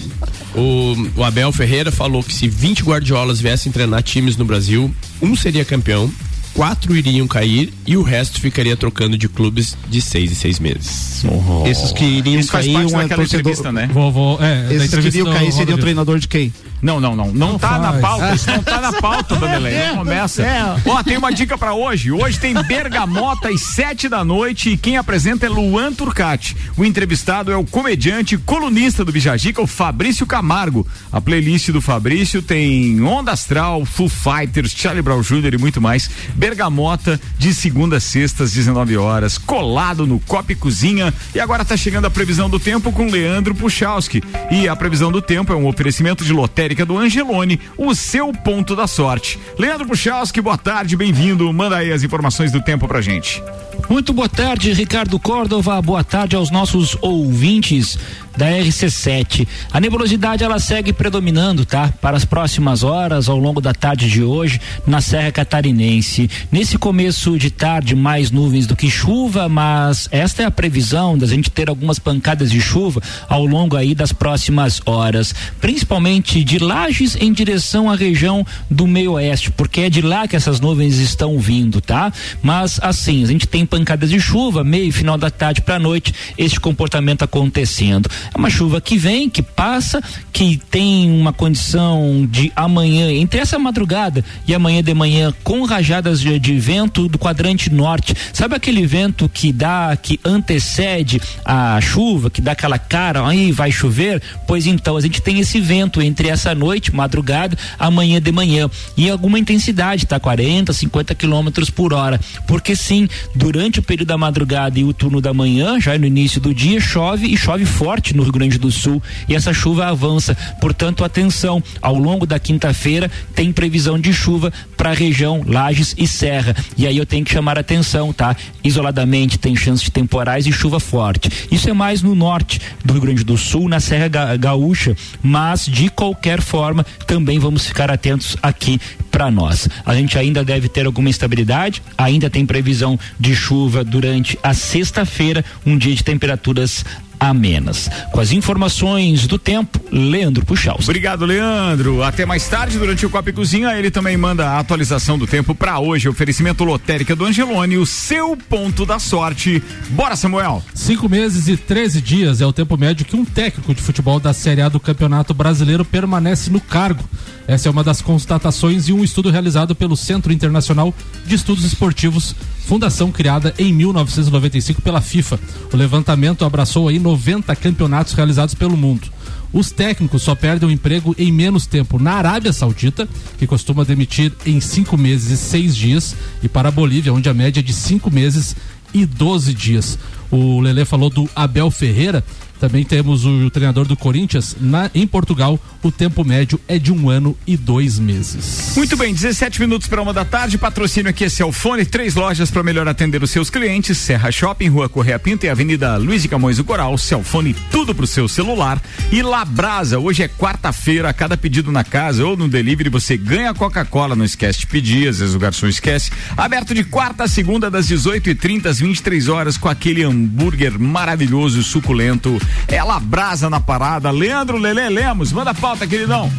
[0.55, 5.35] o, o Abel Ferreira falou que se 20 Guardiolas viessem treinar times no Brasil, um
[5.35, 6.11] seria campeão,
[6.55, 11.24] quatro iriam cair e o resto ficaria trocando de clubes de seis em seis meses.
[11.66, 13.24] Esses que iriam Isso faz cair, parte um é torcedor.
[13.40, 13.90] entrevista, né?
[13.92, 16.52] Vou, vou, é, da Esses que iriam cair seriam treinador de quem?
[16.82, 17.32] Não, não, não.
[17.32, 18.00] Não, Não tá na faz.
[18.02, 18.34] pauta.
[18.34, 19.34] Isso não tá na pauta.
[19.36, 20.44] É, Não começa.
[20.84, 22.12] Ó, tem uma dica pra hoje.
[22.12, 26.55] Hoje tem Bergamota às sete da noite e quem apresenta é Luan Turcati.
[26.76, 30.86] O entrevistado é o comediante e colunista do Bijagica, o Fabrício Camargo.
[31.11, 35.55] A playlist do Fabrício tem Onda Astral, Foo Fighters, Charlie Brown Jr.
[35.55, 36.11] e muito mais.
[36.45, 41.11] Bergamota de segunda a sexta às 19 horas, colado no Copa e Cozinha.
[41.34, 44.22] E agora tá chegando a previsão do tempo com Leandro Puchalski.
[44.51, 48.76] E a previsão do tempo é um oferecimento de lotérica do Angelone, o seu ponto
[48.76, 49.38] da sorte.
[49.59, 51.51] Leandro Puchalski, boa tarde, bem-vindo.
[51.51, 53.42] Manda aí as informações do tempo pra gente.
[53.88, 55.80] Muito boa tarde, Ricardo Córdova.
[55.80, 57.99] Boa tarde aos nossos ouvintes
[58.37, 59.47] da RC7.
[59.72, 61.93] A nebulosidade ela segue predominando, tá?
[62.01, 66.28] Para as próximas horas, ao longo da tarde de hoje, na Serra Catarinense.
[66.51, 71.26] Nesse começo de tarde, mais nuvens do que chuva, mas esta é a previsão da
[71.26, 77.16] gente ter algumas pancadas de chuva ao longo aí das próximas horas, principalmente de Lages
[77.20, 81.39] em direção à região do meio oeste, porque é de lá que essas nuvens estão
[81.39, 82.12] vindo, tá?
[82.43, 86.59] Mas assim, a gente tem pancadas de chuva, meio final da tarde para noite, este
[86.59, 88.09] comportamento acontecendo.
[88.33, 90.01] É uma chuva que vem, que passa,
[90.33, 96.20] que tem uma condição de amanhã, entre essa madrugada e amanhã de manhã, com rajadas
[96.20, 98.14] de, de vento do quadrante norte.
[98.33, 103.70] Sabe aquele vento que dá, que antecede a chuva, que dá aquela cara, aí vai
[103.70, 104.22] chover?
[104.47, 108.68] Pois então, a gente tem esse vento entre essa noite, madrugada, amanhã de manhã.
[108.97, 110.18] E alguma intensidade, tá?
[110.18, 112.20] 40, 50 quilômetros por hora.
[112.47, 116.41] Porque sim, durante o período da madrugada e o turno da manhã, já no início
[116.41, 119.03] do dia, chove e chove forte no Rio Grande do Sul.
[119.29, 120.37] E essa chuva avança.
[120.61, 126.07] Portanto, atenção, ao longo da quinta-feira tem previsão de chuva para a região Lages e
[126.07, 126.55] Serra.
[126.77, 128.37] E aí eu tenho que chamar atenção, tá?
[128.62, 131.31] Isoladamente tem chance de temporais e chuva forte.
[131.51, 135.67] Isso é mais no norte do Rio Grande do Sul, na Serra Ga- Gaúcha, mas
[135.67, 139.69] de qualquer forma também vamos ficar atentos aqui para nós.
[139.87, 145.45] A gente ainda deve ter alguma instabilidade, ainda tem previsão de chuva durante a sexta-feira,
[145.65, 146.85] um dia de temperaturas
[147.25, 147.91] amenas.
[148.12, 150.79] Com as informações do tempo, Leandro Puxal.
[150.83, 152.03] Obrigado, Leandro.
[152.03, 155.55] Até mais tarde, durante o Copa e Cozinha, ele também manda a atualização do tempo
[155.55, 156.09] para hoje.
[156.09, 159.62] Oferecimento lotérica do Angelone, o seu ponto da sorte.
[159.91, 160.62] Bora, Samuel.
[160.75, 164.33] Cinco meses e 13 dias é o tempo médio que um técnico de futebol da
[164.33, 167.05] Série A do Campeonato Brasileiro permanece no cargo.
[167.47, 170.95] Essa é uma das constatações de um estudo realizado pelo Centro Internacional
[171.27, 172.35] de Estudos Esportivos,
[172.66, 175.39] fundação criada em 1995 pela FIFA.
[175.72, 179.09] O levantamento abraçou aí 90 campeonatos realizados pelo mundo.
[179.53, 183.09] Os técnicos só perdem o emprego em menos tempo na Arábia Saudita,
[183.39, 187.35] que costuma demitir em cinco meses e seis dias, e para a Bolívia, onde a
[187.35, 188.57] média é de cinco meses
[188.93, 189.97] e 12 dias.
[190.29, 192.25] O Lele falou do Abel Ferreira,
[192.65, 195.61] também temos o, treinador do Corinthians na, em Portugal.
[195.83, 198.73] O tempo médio é de um ano e dois meses.
[198.75, 200.57] Muito bem, 17 minutos para uma da tarde.
[200.57, 204.89] Patrocínio aqui é Celfone, três lojas para melhor atender os seus clientes: Serra Shopping, Rua
[204.89, 206.97] Correia Pinto e Avenida Luiz de Camões do Coral.
[206.97, 208.83] Celfone, tudo pro seu celular.
[209.12, 211.12] E Labrasa, hoje é quarta-feira.
[211.12, 214.17] Cada pedido na casa ou no delivery você ganha Coca-Cola.
[214.17, 216.11] Não esquece de pedir, às vezes o garçom esquece.
[216.35, 221.62] Aberto de quarta a segunda, das 18h30 às 23 horas, com aquele hambúrguer maravilhoso e
[221.62, 222.41] suculento.
[222.68, 224.11] É Labrasa na parada.
[224.11, 226.30] Leandro Lele Lemos, manda a pauta, queridão.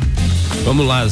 [0.63, 1.07] Vamos lá.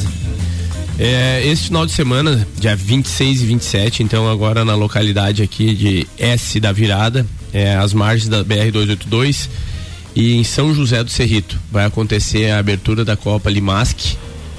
[1.00, 6.08] É, esse final de semana, dia 26 e 27, então agora na localidade aqui de
[6.18, 9.50] S da Virada, é, às margens da BR-282
[10.16, 14.16] e em São José do Cerrito, vai acontecer a abertura da Copa Limasque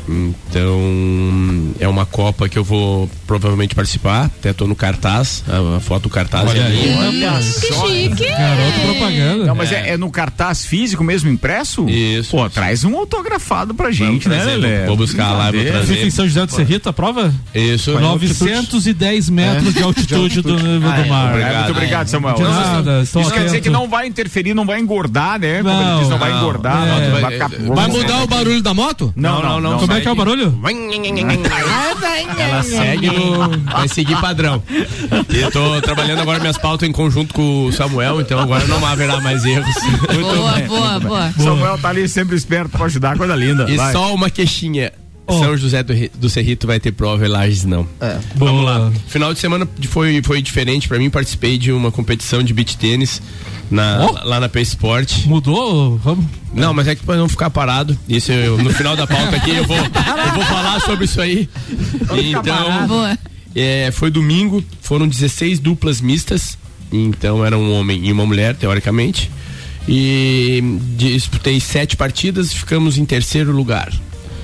[0.08, 4.26] então é uma Copa que eu vou provavelmente participar.
[4.26, 6.96] Até tô no cartaz, a, a foto do cartaz Olha é aí.
[6.98, 7.86] Olha só.
[7.88, 8.26] chique.
[8.28, 9.44] Garoto propaganda.
[9.46, 9.90] Não, mas é.
[9.90, 11.88] é no cartaz físico mesmo, impresso?
[11.88, 12.30] Isso.
[12.30, 14.86] Pô, traz um autografado pra gente, né, trazer, Lelê?
[14.86, 15.94] vou buscar lá, vou trazer.
[15.94, 17.32] Fica em São José do Cerrito a prova?
[17.54, 17.92] Isso.
[17.98, 21.38] 910 metros de altitude do, do mar.
[21.40, 22.34] É, muito obrigado, Samuel.
[22.34, 23.62] De nada, Isso quer dizer atento.
[23.62, 25.62] que não vai interferir, não vai engordar, né?
[25.62, 26.00] Como ele Não.
[26.00, 26.86] diz, não vai Não, engordar.
[26.86, 27.08] é.
[27.10, 29.12] não, Vai- Vai mudar o barulho da moto?
[29.16, 29.78] Não, não, não.
[29.94, 30.58] Como é que é o barulho?
[32.38, 33.48] Ela segue no.
[33.70, 34.62] Vai seguir padrão.
[35.30, 38.84] E eu tô trabalhando agora minhas pautas em conjunto com o Samuel, então agora não
[38.84, 39.74] haverá mais erros.
[40.20, 41.32] Boa, boa, boa.
[41.32, 43.66] Samuel tá ali sempre esperto pra ajudar, coisa linda.
[43.70, 43.92] E Vai.
[43.92, 44.92] só uma queixinha.
[45.28, 47.86] São José do, do Cerrito vai ter prova e Lages não.
[48.36, 48.92] Vamos lá.
[49.08, 51.08] Final de semana foi, foi diferente pra mim.
[51.10, 53.22] Participei de uma competição de beach tênis
[53.70, 54.24] na, Ó.
[54.24, 55.24] lá na Pace Sport.
[55.26, 55.96] Mudou?
[55.98, 56.26] Vamos.
[56.52, 57.98] Não, mas é que pra não ficar parado.
[58.08, 61.48] Isso eu- no final da pauta aqui eu vou, eu vou falar sobre isso aí.
[62.12, 63.18] Então, Boa.
[63.54, 66.58] é, foi domingo, foram 16 duplas mistas.
[66.92, 69.30] Então era um homem e uma mulher, teoricamente.
[69.88, 70.62] E
[70.96, 73.92] disputei sete partidas e ficamos em terceiro lugar.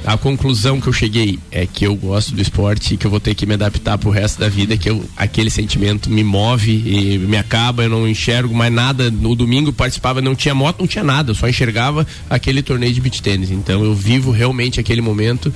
[0.05, 3.21] A conclusão que eu cheguei é que eu gosto do esporte e que eu vou
[3.21, 7.19] ter que me adaptar pro resto da vida, que eu, aquele sentimento me move e
[7.19, 9.11] me acaba, eu não enxergo mais nada.
[9.11, 13.01] No domingo participava, não tinha moto, não tinha nada, eu só enxergava aquele torneio de
[13.01, 13.51] beach tênis.
[13.51, 15.53] Então eu vivo realmente aquele momento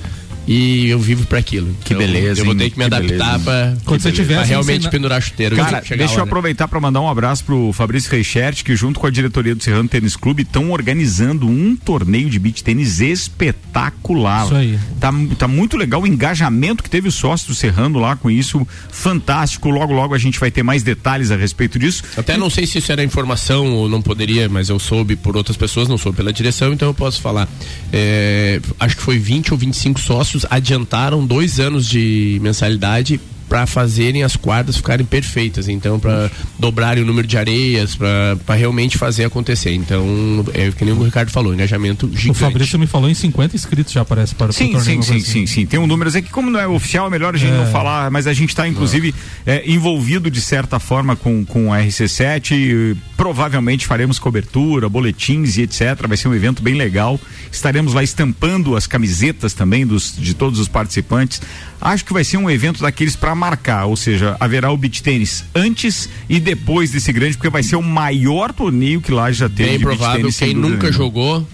[0.47, 1.67] e eu vivo para aquilo.
[1.83, 4.49] Que Então, beleza, Eu vou ter que me Que adaptar para Quando você tiver, assim,
[4.49, 5.55] realmente ensina- pendurar chuteiro.
[5.55, 6.23] Cara, deixa eu hora.
[6.23, 9.89] aproveitar para mandar um abraço pro Fabrício Reichert, que junto com a diretoria do Serrano
[9.89, 14.45] Tênis Clube estão organizando um torneio de beach tênis espetacular.
[14.45, 14.79] Isso aí.
[14.99, 18.65] Tá, tá muito legal o engajamento que teve o sócio do Serrano lá com isso,
[18.91, 19.69] fantástico.
[19.69, 22.03] Logo, logo a gente vai ter mais detalhes a respeito disso.
[22.17, 25.57] Até não sei se isso era informação ou não poderia, mas eu soube por outras
[25.57, 27.47] pessoas, não soube pela direção, então eu posso falar.
[27.91, 34.23] É, acho que foi 20 ou 25 sócios adiantaram dois anos de mensalidade para fazerem
[34.23, 36.29] as quadras ficarem perfeitas, então para
[36.59, 39.71] dobrarem o número de areias, para realmente fazer acontecer.
[39.73, 42.39] Então, é que nem o Ricardo falou, engajamento O gigante.
[42.39, 45.45] Fabrício me falou em 50 inscritos já aparece para Sim, torneio, sim, sim, sim, assim.
[45.47, 45.65] sim.
[45.65, 47.57] Tem um número, é que como não é oficial, é melhor a gente É.
[47.57, 49.13] não falar, mas a gente está inclusive
[49.45, 52.51] é, envolvido de certa forma com, com a RC7.
[52.51, 56.05] e, provavelmente faremos cobertura, boletins e etc.
[56.07, 57.19] Vai ser um evento bem legal.
[57.51, 61.41] Estaremos lá estampando as camisetas também dos, de todos os participantes.
[61.79, 65.43] Acho que vai ser um evento daqueles para marcar, ou seja, haverá o beach tênis
[65.53, 69.69] antes e depois desse grande, porque vai ser o maior torneio que lá já teve.
[69.71, 70.91] Bem provável, quem nunca nenhuma.
[70.91, 71.47] jogou,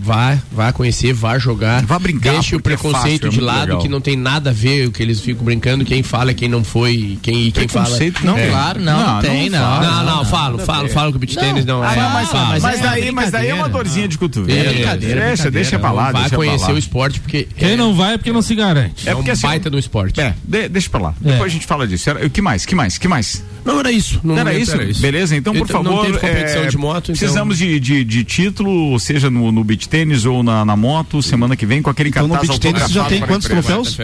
[0.00, 1.84] vá, vá conhecer, vá jogar.
[1.84, 3.78] Vá brincar, Deixe o é preconceito fácil, é de muito lado, legal.
[3.80, 6.62] que não tem nada a ver o que eles ficam brincando, quem fala, quem não
[6.64, 7.84] foi, quem, quem fala.
[7.86, 8.48] Preconceito Não, É.
[8.48, 9.58] claro, não, não, tem, não.
[9.58, 9.86] fala.
[9.86, 11.96] Não, não, falo, falo, falo que o beat tênis não, é.
[11.96, 14.58] não, mas, mas, mas é daí, mas daí é uma dorzinha de cotovelo.
[14.58, 17.94] É deixa, brincadeira, deixa, deixa pra lá, pra conhecer o esporte, porque Quem é, não
[17.94, 19.08] vai é porque não se garante.
[19.08, 20.20] é, É porque assim, baita do esporte.
[20.20, 21.14] É, de- deixa pra lá.
[21.24, 21.30] É.
[21.32, 22.10] Depois a gente fala disso.
[22.10, 22.64] O que mais?
[22.64, 22.98] Que mais?
[22.98, 23.42] Que mais?
[23.64, 24.20] Não era isso.
[24.24, 24.76] Não era isso?
[25.00, 25.36] Beleza?
[25.36, 25.96] Então, por Então, favor.
[25.96, 27.16] Não teve competição é, de moto, então...
[27.18, 31.56] Precisamos de, de, de título, seja no, no beach tênis ou na, na moto, semana
[31.56, 33.98] que vem, com aquele Então, no cartaz beach tênis já tem quantos troféus?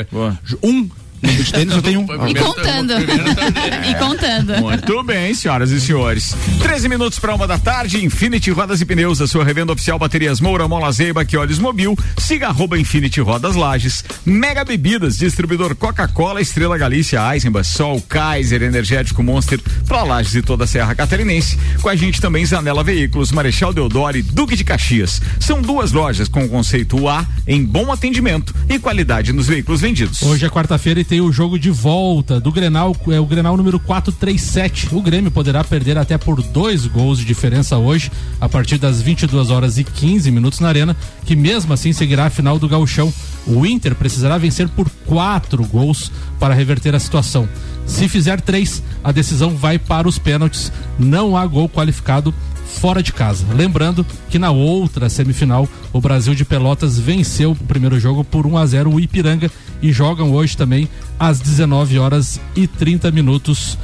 [0.62, 0.89] Um
[1.23, 2.29] No beach tênis eu tenho um.
[2.29, 2.93] E contando.
[3.89, 4.61] e contando.
[4.61, 6.35] Muito bem, senhoras e senhores.
[6.62, 10.41] 13 minutos para uma da tarde, Infinity Rodas e Pneus, a sua revenda oficial Baterias
[10.41, 11.97] Moura, Mola Zeiba, que olhos mobil.
[12.19, 14.05] Siga arroba Infinity Rodas Lages.
[14.25, 20.65] Mega Bebidas, distribuidor Coca-Cola, Estrela Galícia, Eisenbach, Sol, Kaiser, Energético Monster, para Lages e toda
[20.65, 21.59] a Serra Catarinense.
[21.81, 25.21] Com a gente também Zanela Veículos, Marechal Deodoro e Duque de Caxias.
[25.41, 30.23] São duas lojas com o conceito A em bom atendimento e qualidade nos veículos vendidos.
[30.23, 33.79] Hoje é quarta-feira e tem o jogo de volta do Grenal, é o Grenal número
[33.79, 34.95] 437.
[34.95, 38.11] O Grêmio poderá perder até por dois gols de diferença hoje,
[38.41, 42.31] a partir das 22 horas e 15 minutos na Arena, que mesmo assim seguirá a
[42.31, 43.12] final do Gauchão.
[43.47, 47.49] O Inter precisará vencer por quatro gols para reverter a situação.
[47.87, 50.73] Se fizer três, a decisão vai para os pênaltis.
[50.99, 52.35] Não há gol qualificado
[52.75, 53.47] fora de casa.
[53.55, 58.59] Lembrando que na outra semifinal, o Brasil de Pelotas venceu o primeiro jogo por 1
[58.59, 59.51] a 0 o Ipiranga
[59.81, 63.79] e jogam hoje também às 19 horas e 30 minutos.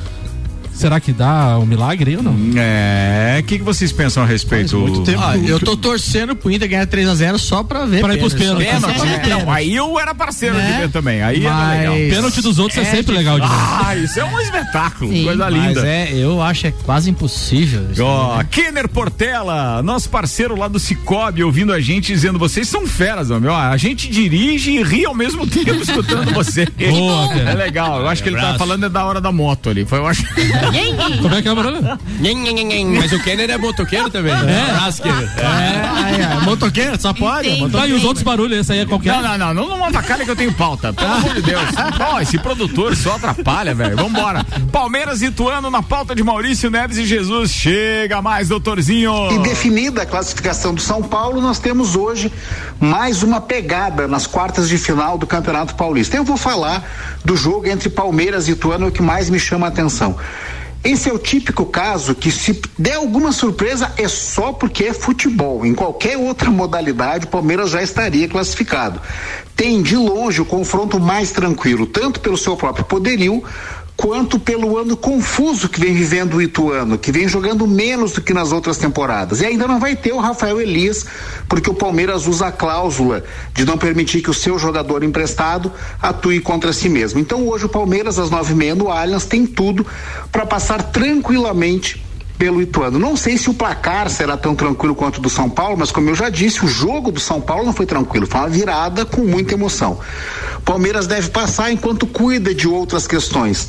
[0.80, 2.34] Será que dá um milagre ou não?
[2.56, 4.82] É, o que, que vocês pensam a respeito?
[5.22, 8.00] Ah, eu tô torcendo pro Inter ganhar 3x0 só pra ver.
[8.00, 8.66] Pra ir pros pênaltis.
[8.66, 9.18] Pênalti, Só pra né?
[9.22, 10.72] ver Não, aí eu era parceiro Né?
[10.72, 11.22] de ver também.
[11.22, 11.94] Aí era Mas- legal.
[11.94, 13.52] Pênalti dos outros é, sempre legal de ver.
[13.54, 15.24] Ah, isso é um espetáculo, Sim.
[15.24, 15.86] coisa Mas linda.
[15.86, 17.86] é, eu acho é quase impossível.
[17.92, 18.46] isso Ó, né?
[18.50, 23.50] Kenner Portela, nosso parceiro lá do Cicobi, ouvindo a gente, dizendo: vocês são feras, homem.
[23.50, 26.64] Ó, a gente dirige e ri ao mesmo tempo escutando você.
[26.88, 28.00] Boa, é legal.
[28.00, 29.84] Eu acho que ele tá falando é da hora da moto ali.
[29.84, 30.24] Foi, eu acho.
[31.20, 31.98] Como é que é barulho?
[32.20, 32.86] Nhen.
[32.96, 34.32] Mas o Kenner é motoqueiro também.
[34.32, 34.70] É.
[34.70, 35.30] Abraço, Kenner.
[35.38, 37.70] É, é, motoqueiro, só pode.
[37.70, 39.12] Tá, e os outros barulhos, esse aí é qualquer.
[39.14, 40.92] Não, não, não, não, não avacalha que eu tenho pauta.
[40.92, 41.62] Pelo amor de Deus.
[42.00, 43.96] Ó, esse produtor só atrapalha, velho.
[43.96, 44.44] Vambora.
[44.72, 47.50] Palmeiras e Ituano na pauta de Maurício Neves e Jesus.
[47.50, 49.30] Chega mais, doutorzinho.
[49.32, 52.32] E definida a classificação do São Paulo, nós temos hoje
[52.78, 56.16] mais uma pegada nas quartas de final do Campeonato Paulista.
[56.16, 56.84] Eu vou falar
[57.24, 60.16] do jogo entre Palmeiras e Ituano, é o que mais me chama a atenção.
[60.82, 65.66] Esse é o típico caso que se der alguma surpresa é só porque é futebol.
[65.66, 68.98] Em qualquer outra modalidade, o Palmeiras já estaria classificado.
[69.54, 73.44] Tem de longe o confronto mais tranquilo, tanto pelo seu próprio poderio
[74.00, 78.32] quanto pelo ano confuso que vem vivendo o Ituano, que vem jogando menos do que
[78.32, 79.42] nas outras temporadas.
[79.42, 81.04] E ainda não vai ter o Rafael Elias,
[81.46, 83.22] porque o Palmeiras usa a cláusula
[83.52, 85.70] de não permitir que o seu jogador emprestado
[86.00, 87.20] atue contra si mesmo.
[87.20, 89.86] Então hoje o Palmeiras, às nove e meia no Allianz, tem tudo
[90.32, 92.02] para passar tranquilamente
[92.40, 92.98] pelo Ituano.
[92.98, 96.08] Não sei se o placar será tão tranquilo quanto o do São Paulo, mas como
[96.08, 99.20] eu já disse, o jogo do São Paulo não foi tranquilo, foi uma virada com
[99.20, 99.98] muita emoção.
[100.64, 103.68] Palmeiras deve passar enquanto cuida de outras questões.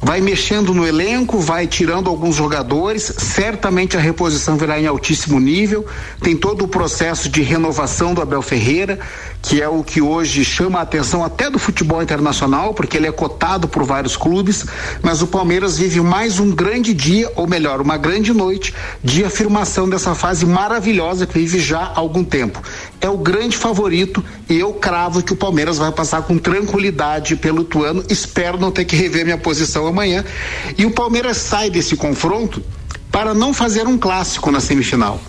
[0.00, 5.86] Vai mexendo no elenco, vai tirando alguns jogadores, certamente a reposição virá em altíssimo nível.
[6.20, 8.98] Tem todo o processo de renovação do Abel Ferreira,
[9.40, 13.12] que é o que hoje chama a atenção até do futebol internacional, porque ele é
[13.12, 14.66] cotado por vários clubes,
[15.02, 19.88] mas o Palmeiras vive mais um grande dia, ou melhor, uma grande noite de afirmação
[19.88, 22.60] dessa fase maravilhosa que vive já há algum tempo.
[23.06, 27.62] É o grande favorito e eu cravo que o Palmeiras vai passar com tranquilidade pelo
[27.62, 28.02] Tuano.
[28.10, 30.24] Espero não ter que rever minha posição amanhã.
[30.76, 32.60] E o Palmeiras sai desse confronto
[33.08, 35.20] para não fazer um clássico na semifinal.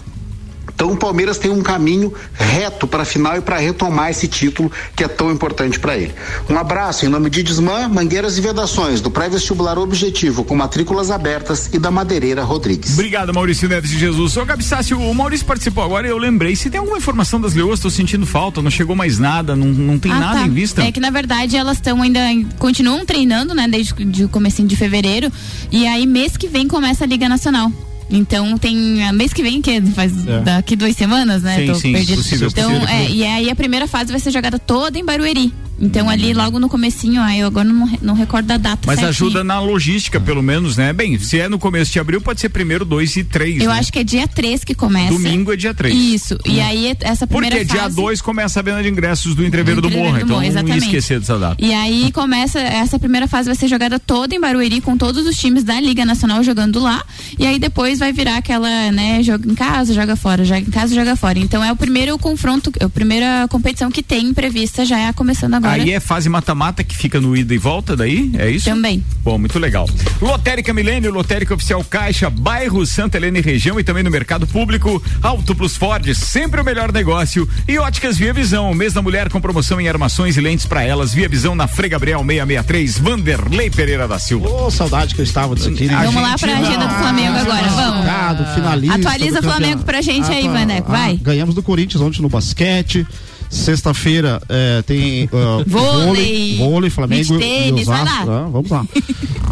[0.78, 4.72] Então o Palmeiras tem um caminho reto para a final e para retomar esse título
[4.96, 6.14] que é tão importante para ele.
[6.48, 11.72] Um abraço em nome de Desmã, Mangueiras e Vedações, do pré-vestibular Objetivo, com matrículas abertas
[11.74, 12.94] e da Madeireira Rodrigues.
[12.94, 14.38] Obrigado, Maurício Neves de Jesus.
[14.38, 16.56] Ô, Gabi Sassi, o Maurício participou agora eu lembrei.
[16.56, 19.98] Se tem alguma informação das leoas, tô sentindo falta, não chegou mais nada, não, não
[19.98, 20.46] tem Ah, nada tá.
[20.46, 20.84] em vista.
[20.84, 22.20] É que na verdade elas estão ainda
[22.60, 25.32] continuam treinando, né, desde de o comecinho de fevereiro,
[25.72, 27.72] e aí mês que vem começa a Liga Nacional.
[28.10, 30.40] Então tem ah, mês que vem que faz É.
[30.42, 31.58] daqui duas semanas, né?
[31.60, 32.18] Sim, Tô sim, perdida.
[32.18, 32.88] possível, então possível.
[32.90, 35.54] é e aí a primeira fase vai ser jogada toda em Barueri.
[35.80, 38.82] Então ali logo no comecinho, aí eu agora não, não recordo da data.
[38.86, 39.28] Mas certinho.
[39.28, 40.92] ajuda na logística, pelo menos, né?
[40.92, 43.62] Bem, se é no começo de abril, pode ser primeiro, dois e três.
[43.62, 43.80] Eu né?
[43.80, 45.14] acho que é dia 3 que começa.
[45.14, 45.96] Domingo é dia 3.
[45.96, 46.38] Isso.
[46.46, 49.82] E aí essa primeira Porque dia fase 2 começa a venda de ingressos do Entreveiro
[49.82, 50.12] do, Morro.
[50.12, 50.86] do Então Morro, não ia exatamente.
[50.86, 51.56] esquecer dessa data.
[51.60, 55.38] E aí começa, essa primeira fase vai ser jogada toda em Barueri, com todos os
[55.38, 57.04] times da Liga Nacional jogando lá.
[57.38, 60.96] E aí depois vai virar aquela, né, joga em casa, joga fora, joga em casa,
[60.96, 61.38] joga fora.
[61.40, 65.54] Então é o primeiro confronto, é a primeira competição que tem prevista, já é começando
[65.54, 65.67] agora.
[65.70, 68.32] Aí é fase mata-mata que fica no ida e volta daí?
[68.38, 68.66] É isso?
[68.66, 69.04] Também.
[69.24, 69.90] Bom, muito legal.
[70.22, 75.02] Lotérica Milênio, Lotérica Oficial Caixa, bairro Santa Helena e região e também no mercado público.
[75.22, 77.48] Auto Plus Ford, sempre o melhor negócio.
[77.68, 81.14] E Óticas Via Visão, mês da mulher com promoção em armações e lentes para elas.
[81.14, 84.50] Via Visão na Frei Gabriel 663, Vanderlei Pereira da Silva.
[84.50, 85.86] Ô, saudade que eu estava disso aqui.
[85.86, 86.02] né?
[86.06, 88.08] Vamos lá pra agenda do Flamengo agora, vamos.
[88.56, 91.18] Finalista Atualiza o Flamengo pra gente aí, Ah, Vaneco, vai.
[91.18, 93.06] Ganhamos do Corinthians ontem no basquete.
[93.50, 98.28] Sexta-feira é, tem uh, Vôlei, vôlei, Flamengo tênis, e Osasco.
[98.30, 98.46] lá.
[98.46, 98.86] Ah, vamos lá.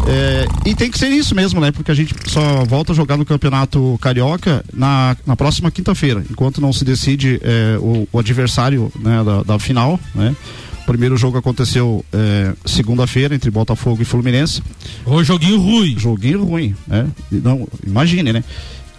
[0.08, 1.72] É, e tem que ser isso mesmo, né?
[1.72, 6.60] Porque a gente só volta a jogar no Campeonato Carioca na, na próxima quinta-feira, enquanto
[6.60, 10.36] não se decide é, o, o adversário né, da, da final, né?
[10.82, 14.62] O primeiro jogo aconteceu é, segunda-feira entre Botafogo e Fluminense.
[15.04, 15.98] O joguinho ruim.
[15.98, 17.08] Joguinho ruim, né?
[17.32, 18.44] Não, imagine, né?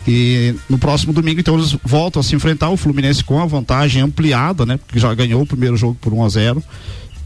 [0.07, 4.01] E no próximo domingo, então, eles voltam a se enfrentar o Fluminense com a vantagem
[4.01, 4.77] ampliada, né?
[4.77, 6.63] Porque já ganhou o primeiro jogo por 1 a 0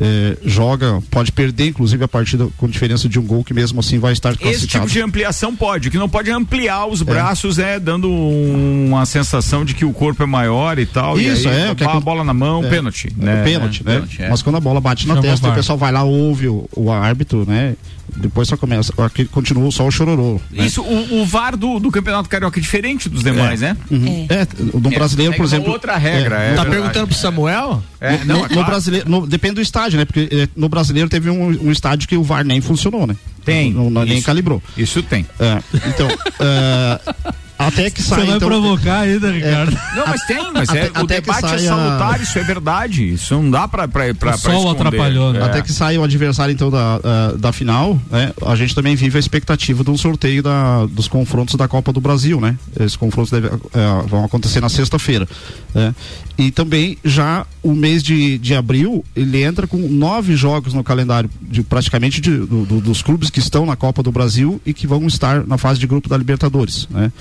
[0.03, 3.99] É, joga, pode perder, inclusive, a partida com diferença de um gol, que mesmo assim
[3.99, 4.85] vai estar Esse classificado.
[4.87, 8.87] tipo de ampliação pode, o que não pode é ampliar os braços, é, dando um-
[8.87, 11.19] uma sensação de que o corpo é maior e tal.
[11.19, 13.09] Isso, e aí, é, o que a é- bola na mão, é, pênalti.
[13.21, 13.43] É, né?
[13.43, 13.93] pênalti, né?
[13.93, 14.29] Pênalti, é.
[14.29, 16.91] Mas quando a bola bate na Chama testa, o pessoal vai lá, ouve o, o
[16.91, 17.75] árbitro, né?
[18.15, 18.93] Depois só começa.
[19.03, 20.39] Aqui continua só o chororô.
[20.51, 20.65] né?
[20.65, 23.75] Isso, o, o VAR do, do Campeonato Carioca é diferente dos demais, né?
[23.89, 24.27] Uhum.
[24.29, 25.71] É, no brasileiro, É, por é uma exemplo.
[25.71, 26.69] outra regra, é tá verdade.
[26.69, 27.83] perguntando pro Samuel?
[27.99, 28.65] É, no, não, no- é no claro.
[28.69, 30.05] brasileiro, no- depende do estádio, né?
[30.05, 33.15] Porque eh, no brasileiro teve um, um estádio que o VAR nem funcionou, né?
[33.45, 33.71] Tem.
[33.73, 34.25] Não, não- nem Isso.
[34.25, 34.61] calibrou.
[34.77, 35.25] Isso tem.
[35.39, 36.07] É, então,
[36.39, 36.99] é,
[37.67, 38.19] até que sai.
[38.21, 39.77] Você vai então, provocar ainda, Ricardo.
[39.95, 42.43] Não, mas tem, mas é, Até- o até que debate é saia- salutar, isso é
[42.43, 43.09] verdade.
[43.13, 44.87] Isso não dá pra, pra, pra, O pra sol esconder.
[44.87, 45.39] atrapalhou, né?
[45.39, 45.43] É.
[45.43, 48.31] Até que sai o adversário, então, da, ah, da final, né?
[48.45, 52.01] A gente também vive a expectativa de um sorteio da, dos confrontos da Copa do
[52.01, 52.57] Brasil, né?
[52.79, 55.27] Esses confrontos deve- eh, vão acontecer na sexta-feira.
[55.73, 55.93] né?
[56.37, 61.29] E também já o mês de, de abril, ele entra com nove jogos no calendário,
[61.41, 64.87] de, praticamente de- do- do- dos clubes que estão na Copa do Brasil e que
[64.87, 67.11] vão estar na fase de grupo da Libertadores, né?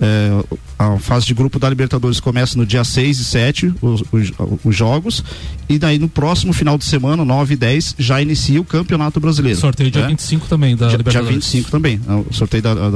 [0.00, 0.44] Eh,
[0.78, 4.32] a fase de grupo da Libertadores começa no dia 6 e 7, os, os,
[4.64, 5.24] os jogos,
[5.68, 9.58] e daí no próximo final de semana, 9 e 10, já inicia o Campeonato Brasileiro.
[9.58, 10.08] Sorteio dia né?
[10.08, 11.34] 25 também da Dia, dia Libertadores.
[11.34, 12.88] 25 também, né, o sorteio da, da,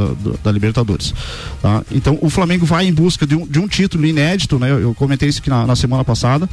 [0.45, 1.13] da- Libertadores.
[1.61, 1.83] tá?
[1.91, 4.71] Então o Flamengo vai em busca de um, de um título inédito, né?
[4.71, 6.49] Eu, eu comentei isso aqui na, na semana passada.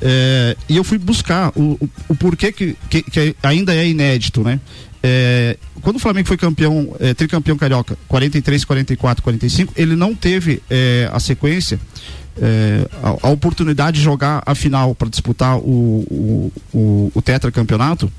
[0.00, 4.42] É, e eu fui buscar o, o, o porquê que, que, que ainda é inédito,
[4.42, 4.60] né?
[5.02, 10.62] É, quando o Flamengo foi campeão, é, tricampeão carioca, 43, 44, 45, ele não teve
[10.68, 11.78] é, a sequência,
[12.36, 18.10] é, a, a oportunidade de jogar a final para disputar o, o, o, tetracampeonato.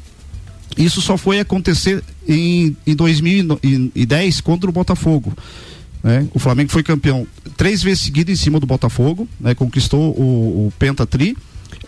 [0.77, 5.33] Isso só foi acontecer em, em 2010 contra o Botafogo.
[6.01, 6.27] né?
[6.33, 7.27] O Flamengo foi campeão
[7.57, 9.53] três vezes seguidas em cima do Botafogo, né?
[9.53, 11.35] conquistou o, o Pentatri,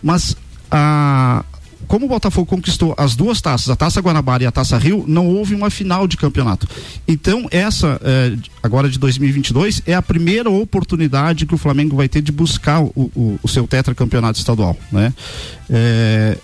[0.02, 0.36] mas
[0.70, 1.44] a,
[1.88, 5.28] como o Botafogo conquistou as duas taças, a Taça Guanabara e a Taça Rio, não
[5.28, 6.68] houve uma final de campeonato.
[7.08, 12.22] Então, essa, eh, agora de 2022, é a primeira oportunidade que o Flamengo vai ter
[12.22, 14.78] de buscar o, o, o seu tetracampeonato estadual.
[14.90, 15.14] Né?
[15.70, 16.38] Eh,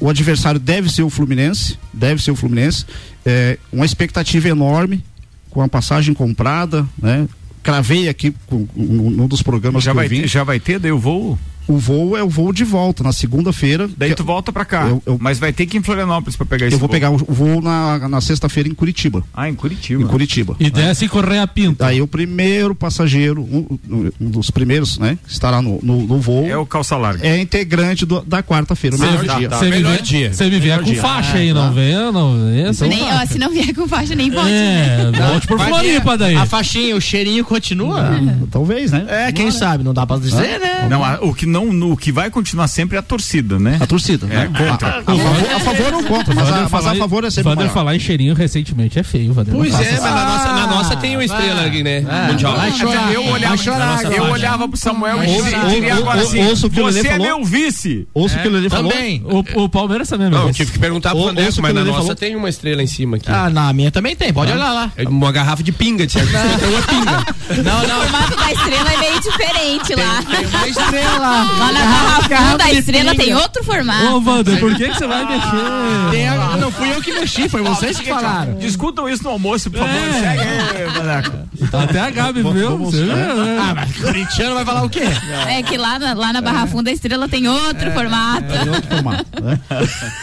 [0.00, 2.86] o adversário deve ser o Fluminense, deve ser o Fluminense.
[3.24, 5.04] É, uma expectativa enorme,
[5.50, 7.28] com a passagem comprada, né?
[7.62, 10.20] Cravei aqui com, num, num dos programas Já que vai, eu vim.
[10.22, 11.38] ter, já vai ter, daí o voo?
[11.70, 13.88] O voo é o voo de volta, na segunda-feira.
[13.96, 14.88] Daí tu volta pra cá.
[14.88, 16.92] Eu- eu- Mas vai ter que ir em Florianópolis pra pegar esse eu vou voo.
[16.92, 19.22] pegar o voo na, na sexta-feira em Curitiba.
[19.32, 20.02] Ah, em Curitiba.
[20.02, 20.56] Em Curitiba.
[20.58, 21.86] E desce e correr a pinta.
[21.86, 25.16] Aí o primeiro passageiro, um, um- dos primeiros, né?
[25.24, 26.44] Que estará no, no, no voo.
[26.46, 27.26] É o calça larga.
[27.26, 29.48] É integrante do- da quarta-feira, melhor me- dia.
[29.50, 30.32] você me Melhor vier- dia.
[30.32, 31.00] Você me vier com dia.
[31.00, 31.70] faixa Ah, aí, não tá.
[31.70, 32.72] venha, não venha.
[32.72, 34.50] sem nem, ó, se não vier com faixa, nem volte.
[34.50, 35.10] né?
[35.14, 36.34] É, volte por Floripa daí.
[36.34, 38.10] A faixinha, o cheirinho continua?
[38.50, 39.04] Talvez, né?
[39.08, 40.88] É, quem sabe, não dá pra dizer, né?
[40.90, 43.76] Não, o que não, no- o que vai continuar sempre é a torcida, né?
[43.80, 44.26] A torcida.
[44.30, 44.50] É, né?
[44.70, 44.88] contra.
[44.88, 46.98] A, a- a favor, a favor ou contra, mas, a, Vander mas falar a em-
[46.98, 47.74] favor é sempre Vander maior.
[47.74, 49.54] falar em cheirinho recentemente é feio, Vander.
[49.54, 52.00] Pois Não é, mas na nossa, na Ah, nossa tem uma estrela aqui, né?
[52.28, 52.56] Mundial.
[52.56, 53.12] Vai chorar.
[53.12, 56.84] eu olhava, chorar eu olhava pro Samuel e diria, agora assim: ouça o que o
[56.84, 57.26] Você é falou.
[57.26, 58.06] meu vice.
[58.14, 58.90] Ouço o que o Lelê falou.
[58.92, 59.22] Também.
[59.54, 60.48] O, Palmeiras também, Não, meu.
[60.48, 61.34] eu tive que perguntar pro o mas
[61.74, 62.14] na ele nossa falou.
[62.14, 63.30] tem uma estrela em cima aqui.
[63.30, 64.92] Ah, na minha também tem, pode olhar lá.
[64.96, 66.28] É uma garrafa de pinga, de certo?
[66.28, 67.62] Então é pinga.
[67.62, 68.00] Não, O não.
[68.02, 70.20] formato da estrela é meio diferente lá.
[70.58, 71.39] Uma estrela.
[71.58, 74.06] Lá na garrafa Garrafa da de estrela tem outro formato.
[74.14, 76.10] Ô, Vander, por que, que você vai mexer?
[76.10, 78.54] Tem a- não fui eu que mexi, foi vocês que falaram.
[78.54, 79.94] Discutam isso no almoço, por favor.
[79.94, 80.12] É.
[80.12, 81.50] Segue aí, Vandeco.
[81.76, 82.78] Até a Gabi viu.
[82.78, 83.58] Você viu, né?
[83.60, 85.02] Ah, mas corintiano vai falar o quê?
[85.48, 88.52] É que lá na, lá na Barra Funda a estrela tem outro formato.
[88.52, 89.58] É de outro formato, né?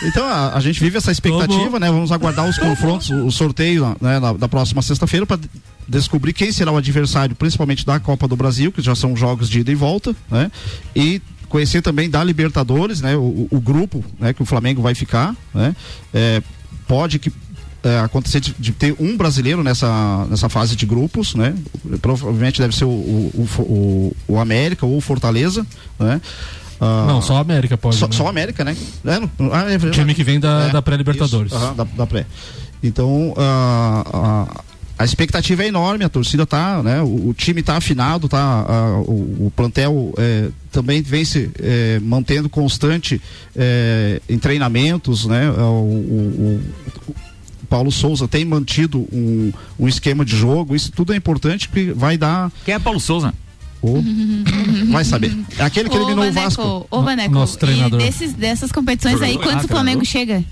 [0.04, 1.88] Então a, a gente vive essa expectativa, né?
[1.92, 5.38] Vamos aguardar os confrontos, o, o sorteio né, na- da próxima sexta-feira para
[5.88, 9.60] descobrir quem será o adversário, principalmente da Copa do Brasil, que já são jogos de
[9.62, 10.52] ida e volta, né?
[10.96, 13.16] E conhecer também da Libertadores, né?
[13.16, 14.34] O, o- o grupo, né?
[14.34, 15.76] Que o Flamengo vai ficar, né?
[16.14, 16.42] É,
[16.88, 17.32] pode que
[17.84, 21.56] é, acontecer de, de ter um brasileiro nessa, nessa fase de grupos, né?
[22.02, 25.66] Provavelmente deve ser o, o, o, o- o América ou o Fortaleza,
[25.98, 26.20] né?
[26.82, 27.96] Ah, Não, só a América pode.
[27.96, 28.14] só, né?
[28.14, 28.76] só o América, né?
[29.06, 29.94] É, não- ah, é verdade.
[30.00, 31.52] Time que vem da, É, da pré-Libertadores.
[31.52, 32.26] da, da pré.
[32.84, 34.62] Então, ah, ah,
[34.98, 37.02] a expectativa é enorme, a torcida tá, né?
[37.02, 38.40] O, o time tá afinado, tá?
[38.68, 43.22] a- o, o plantel é, também vem se é, mantendo constante
[43.56, 45.50] é, em treinamentos, né?
[45.52, 46.62] O, o-
[47.08, 47.14] o-
[47.64, 51.92] o Paulo Souza tem mantido um, um esquema de jogo, isso tudo é importante porque
[51.92, 52.52] vai dar.
[52.66, 53.34] Quem é Paulo Souza?
[54.90, 55.38] vai saber.
[55.58, 56.88] É aquele que Ô, eliminou o Vaneco, Vasco.
[56.90, 58.00] Ô, Vaneco, Nosso treinador.
[58.02, 60.06] e desses, dessas competições aí, quantos Ah, o Flamengo treinador.
[60.40, 60.44] chega?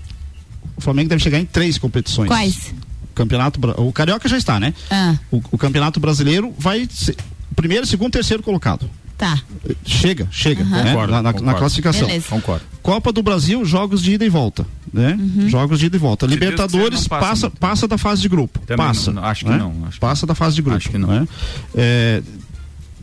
[0.78, 2.28] O Flamengo deve chegar em três competições.
[2.28, 2.74] Quais?
[3.16, 4.74] Campeonato, o Carioca já está, né?
[4.92, 7.16] Ah, O, o Campeonato Brasileiro vai ser
[7.56, 8.90] primeiro, segundo, terceiro colocado.
[9.18, 9.40] tá.
[9.86, 10.84] Chega, chega, né?
[10.92, 11.60] Concordo, na, na- na concordo.
[11.60, 12.06] classificação.
[12.08, 12.28] Beleza.
[12.30, 12.66] Concordo.
[12.84, 15.18] Copa do Brasil, jogos de ida e volta, né?
[15.20, 15.50] Uhum.
[15.50, 16.28] Jogos de ida e volta.
[16.28, 18.60] Se Libertadores passa passa, passa da fase de grupo.
[18.60, 19.12] Também passa.
[19.12, 19.58] não, acho que né?
[19.58, 20.78] não, acho que passa da fase de grupo.
[20.78, 21.08] Acho que não.
[21.08, 21.28] né?
[21.74, 22.22] É,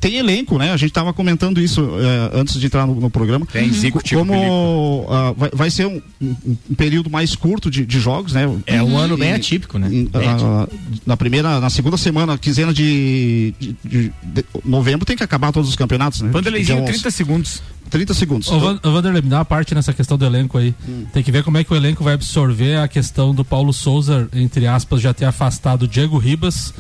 [0.03, 0.73] tem elenco, né?
[0.73, 3.47] A gente estava comentando isso é, antes de entrar no, no programa.
[3.47, 6.37] Tem Zico, Co- Tico, Como ah, vai, vai ser um, um-
[6.71, 8.43] um período mais curto de, de jogos, né?
[8.67, 9.87] É um ano bem E- atípico, né?
[9.91, 10.69] em- Bem ah,
[11.07, 15.71] na primeira, na segunda semana, quinzena de, de- de- de novembro, tem que acabar todos
[15.71, 16.31] os campeonatos, né?
[16.31, 17.63] Vanderleizinho, Dia 30 segundos.
[17.89, 18.49] 30 segundos.
[18.51, 20.75] Ô, Van- Vanderlei, me dá uma parte nessa questão do elenco aí.
[21.13, 24.29] Tem que ver como é que o elenco vai absorver a questão do Paulo Souza,
[24.35, 26.75] entre aspas, já ter afastado Diego Ribas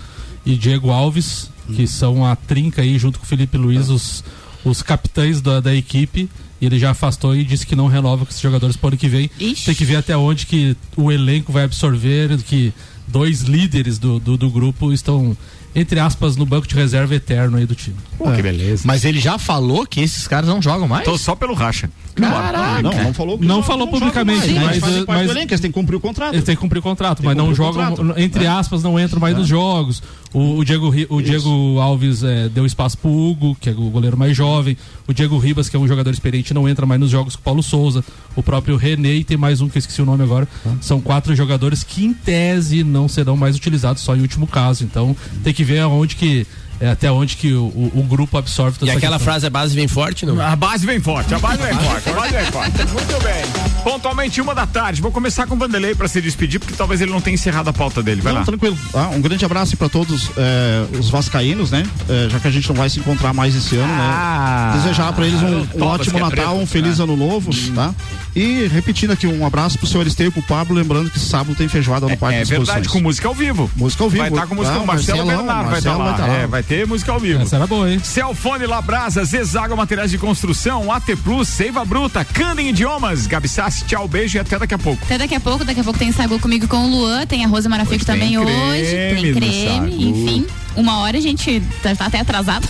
[0.44, 4.24] e Diego Alves, que são a trinca aí, junto com o Felipe Luiz, os,
[4.64, 6.28] os capitães da, da equipe.
[6.60, 8.96] E ele já afastou e disse que não renova com esses jogadores para o ano
[8.96, 9.28] que vem.
[9.40, 9.64] Ixi.
[9.64, 12.72] Tem que ver até onde que o elenco vai absorver, que
[13.08, 15.36] dois líderes do, do, do grupo estão,
[15.74, 17.96] entre aspas, no banco de reserva eterno aí do time.
[18.16, 18.84] Pô, que beleza.
[18.86, 21.04] Mas ele já falou que esses caras não jogam mais?
[21.04, 21.90] Tô só pelo racha.
[22.14, 22.82] Caraca.
[22.82, 25.70] Não, não falou Não falou não publicamente, mais, mas, parte mas- do elenco, eles têm
[25.70, 26.34] que cumprir o contrato.
[26.34, 28.48] Eles têm que cumprir o contrato, Tem mas não jogam, entre né?
[28.48, 30.02] aspas, não entram mais nos jogos.
[30.32, 34.16] O, o Diego, o Diego Alves é, deu espaço pro Hugo, que é o goleiro
[34.16, 34.76] mais jovem.
[35.06, 37.44] O Diego Ribas, que é um jogador experiente, não entra mais nos jogos com o
[37.44, 38.04] Paulo Souza.
[38.34, 40.48] O próprio René e tem mais um que eu esqueci o nome agora.
[40.80, 44.84] São quatro jogadores que, em tese, não serão mais utilizados só em último caso.
[44.84, 46.46] Então, tem que ver aonde que.
[46.82, 49.32] É, até onde que o, o- o grupo absorve toda E essa aquela questão.
[49.32, 50.40] frase, a base vem forte, não?
[50.40, 52.72] A base vem forte, a base vem forte, a base vem forte.
[52.92, 53.82] Muito bem.
[53.84, 55.00] Pontualmente uma da tarde.
[55.00, 57.72] Vou começar com o Vanderlei pra se despedir, porque talvez ele não tenha encerrado a
[57.72, 58.20] pauta dele.
[58.20, 58.46] Vai Não, lá.
[58.46, 58.76] tranquilo.
[58.94, 61.84] Ah, um grande abraço para todos eh, os vascaínos, né?
[62.08, 64.80] Eh, já que a gente não vai se encontrar mais esse ano, Ah, né?
[64.82, 66.62] Desejar para eles um, um ótimo é Natal, preto.
[66.62, 67.04] um feliz Ah.
[67.04, 67.94] ano novo, tá?
[68.34, 71.68] E repetindo aqui um abraço pro senhor Esteio e pro Pablo, lembrando que sábado tem
[71.68, 73.70] feijoada no Parque É verdade, com música ao vivo.
[73.76, 74.22] Música ao vivo.
[74.22, 76.16] Vai estar com música Ah, ao Marcelo Marcelão, Bernardo vai estar Marcelo lá.
[76.16, 76.38] vai tá lá.
[76.38, 77.42] É, vai ter música ao vivo.
[77.42, 78.00] Essa era boa, hein?
[78.02, 84.08] Celfone Labrasa, Zezago Materiais de Construção, AT Plus, Seiva Bruta, Candem Idiomas, Gabi Sassi, tchau,
[84.08, 85.02] beijo e até daqui a pouco.
[85.04, 87.48] Até daqui a pouco, daqui a pouco tem Sagu comigo com o Luan, tem a
[87.48, 90.46] Rosa Marafico Hoje tem também creme hoje, tem creme, enfim.
[90.74, 92.66] Uma hora a gente tá, tá até atrasado.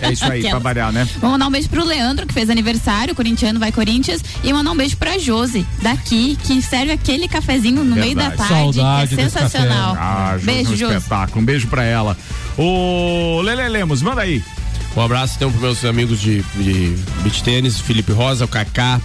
[0.00, 1.06] É isso aí, pra variar, né?
[1.20, 4.72] Vamos mandar um beijo pro Leandro, que fez aniversário, o corintiano vai Corinthians, e mandar
[4.72, 8.48] um beijo pra Josi, daqui, que serve aquele cafezinho no meio da Verdade.
[8.48, 9.96] tarde, Saudade que é sensacional.
[9.96, 10.96] Ah, Josi, beijo, um Josi.
[10.96, 11.42] espetáculo.
[11.42, 12.16] Um beijo pra ela.
[12.56, 14.42] Ô, Lele Lemos, manda aí.
[14.96, 19.00] Um abraço então para meus amigos de, de beach tênis, Felipe Rosa, o Kaká,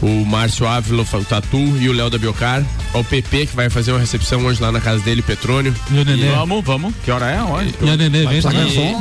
[0.00, 2.64] o Márcio Ávila, o Tatu e o Léo da Biocar.
[2.92, 5.74] Ao PP, que vai fazer uma recepção hoje lá na casa dele, Petrônio.
[5.90, 6.30] E o Nenê.
[6.30, 6.94] Vamos, vamos.
[7.04, 7.42] Que hora é?
[7.42, 7.72] Olha.
[7.80, 8.40] E a Nenê, vem.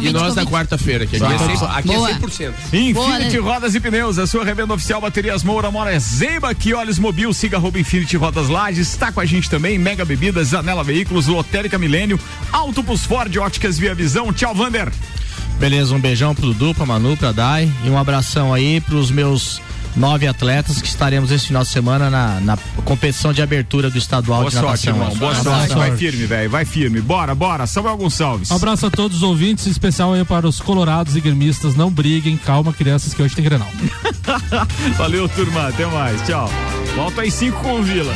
[0.02, 1.46] E, e nós na quarta-feira, que aqui, é, Tá.
[1.46, 2.10] 100%, aqui é Boa.
[2.10, 2.94] 100%.
[2.94, 3.38] Boa, Infinity.
[3.38, 7.58] Rodas e Pneus, a sua revenda oficial Baterias Moura, Mora Zeiba, que olhos mobil, siga
[7.58, 12.20] arroba Infinity Rodas Lages, está com a gente também, Mega Bebidas, Zanela Veículos, Lotérica Milênio,
[12.52, 14.92] Autobus Ford, Óticas Via Visão, tchau Vander.
[15.60, 19.60] Beleza, um beijão pro Dudu, pra Manu, pra Dai e um abração aí pros meus
[19.98, 24.42] nove atletas que estaremos esse final de semana na, na competição de abertura do estadual
[24.42, 24.94] Boa de sorte, natação.
[24.94, 25.78] irmão, boa sorte, abração.
[25.78, 28.52] vai firme, velho, vai firme, bora, bora, Samuel Gonçalves.
[28.52, 31.76] Um abraço a todos os ouvintes, em especial aí para os colorados e gremistas.
[31.76, 33.68] Não briguem, calma, crianças, que hoje tem Grenal.
[34.98, 36.50] Valeu, turma, até mais, tchau.
[36.96, 38.14] Volta aí cinco com o Vila.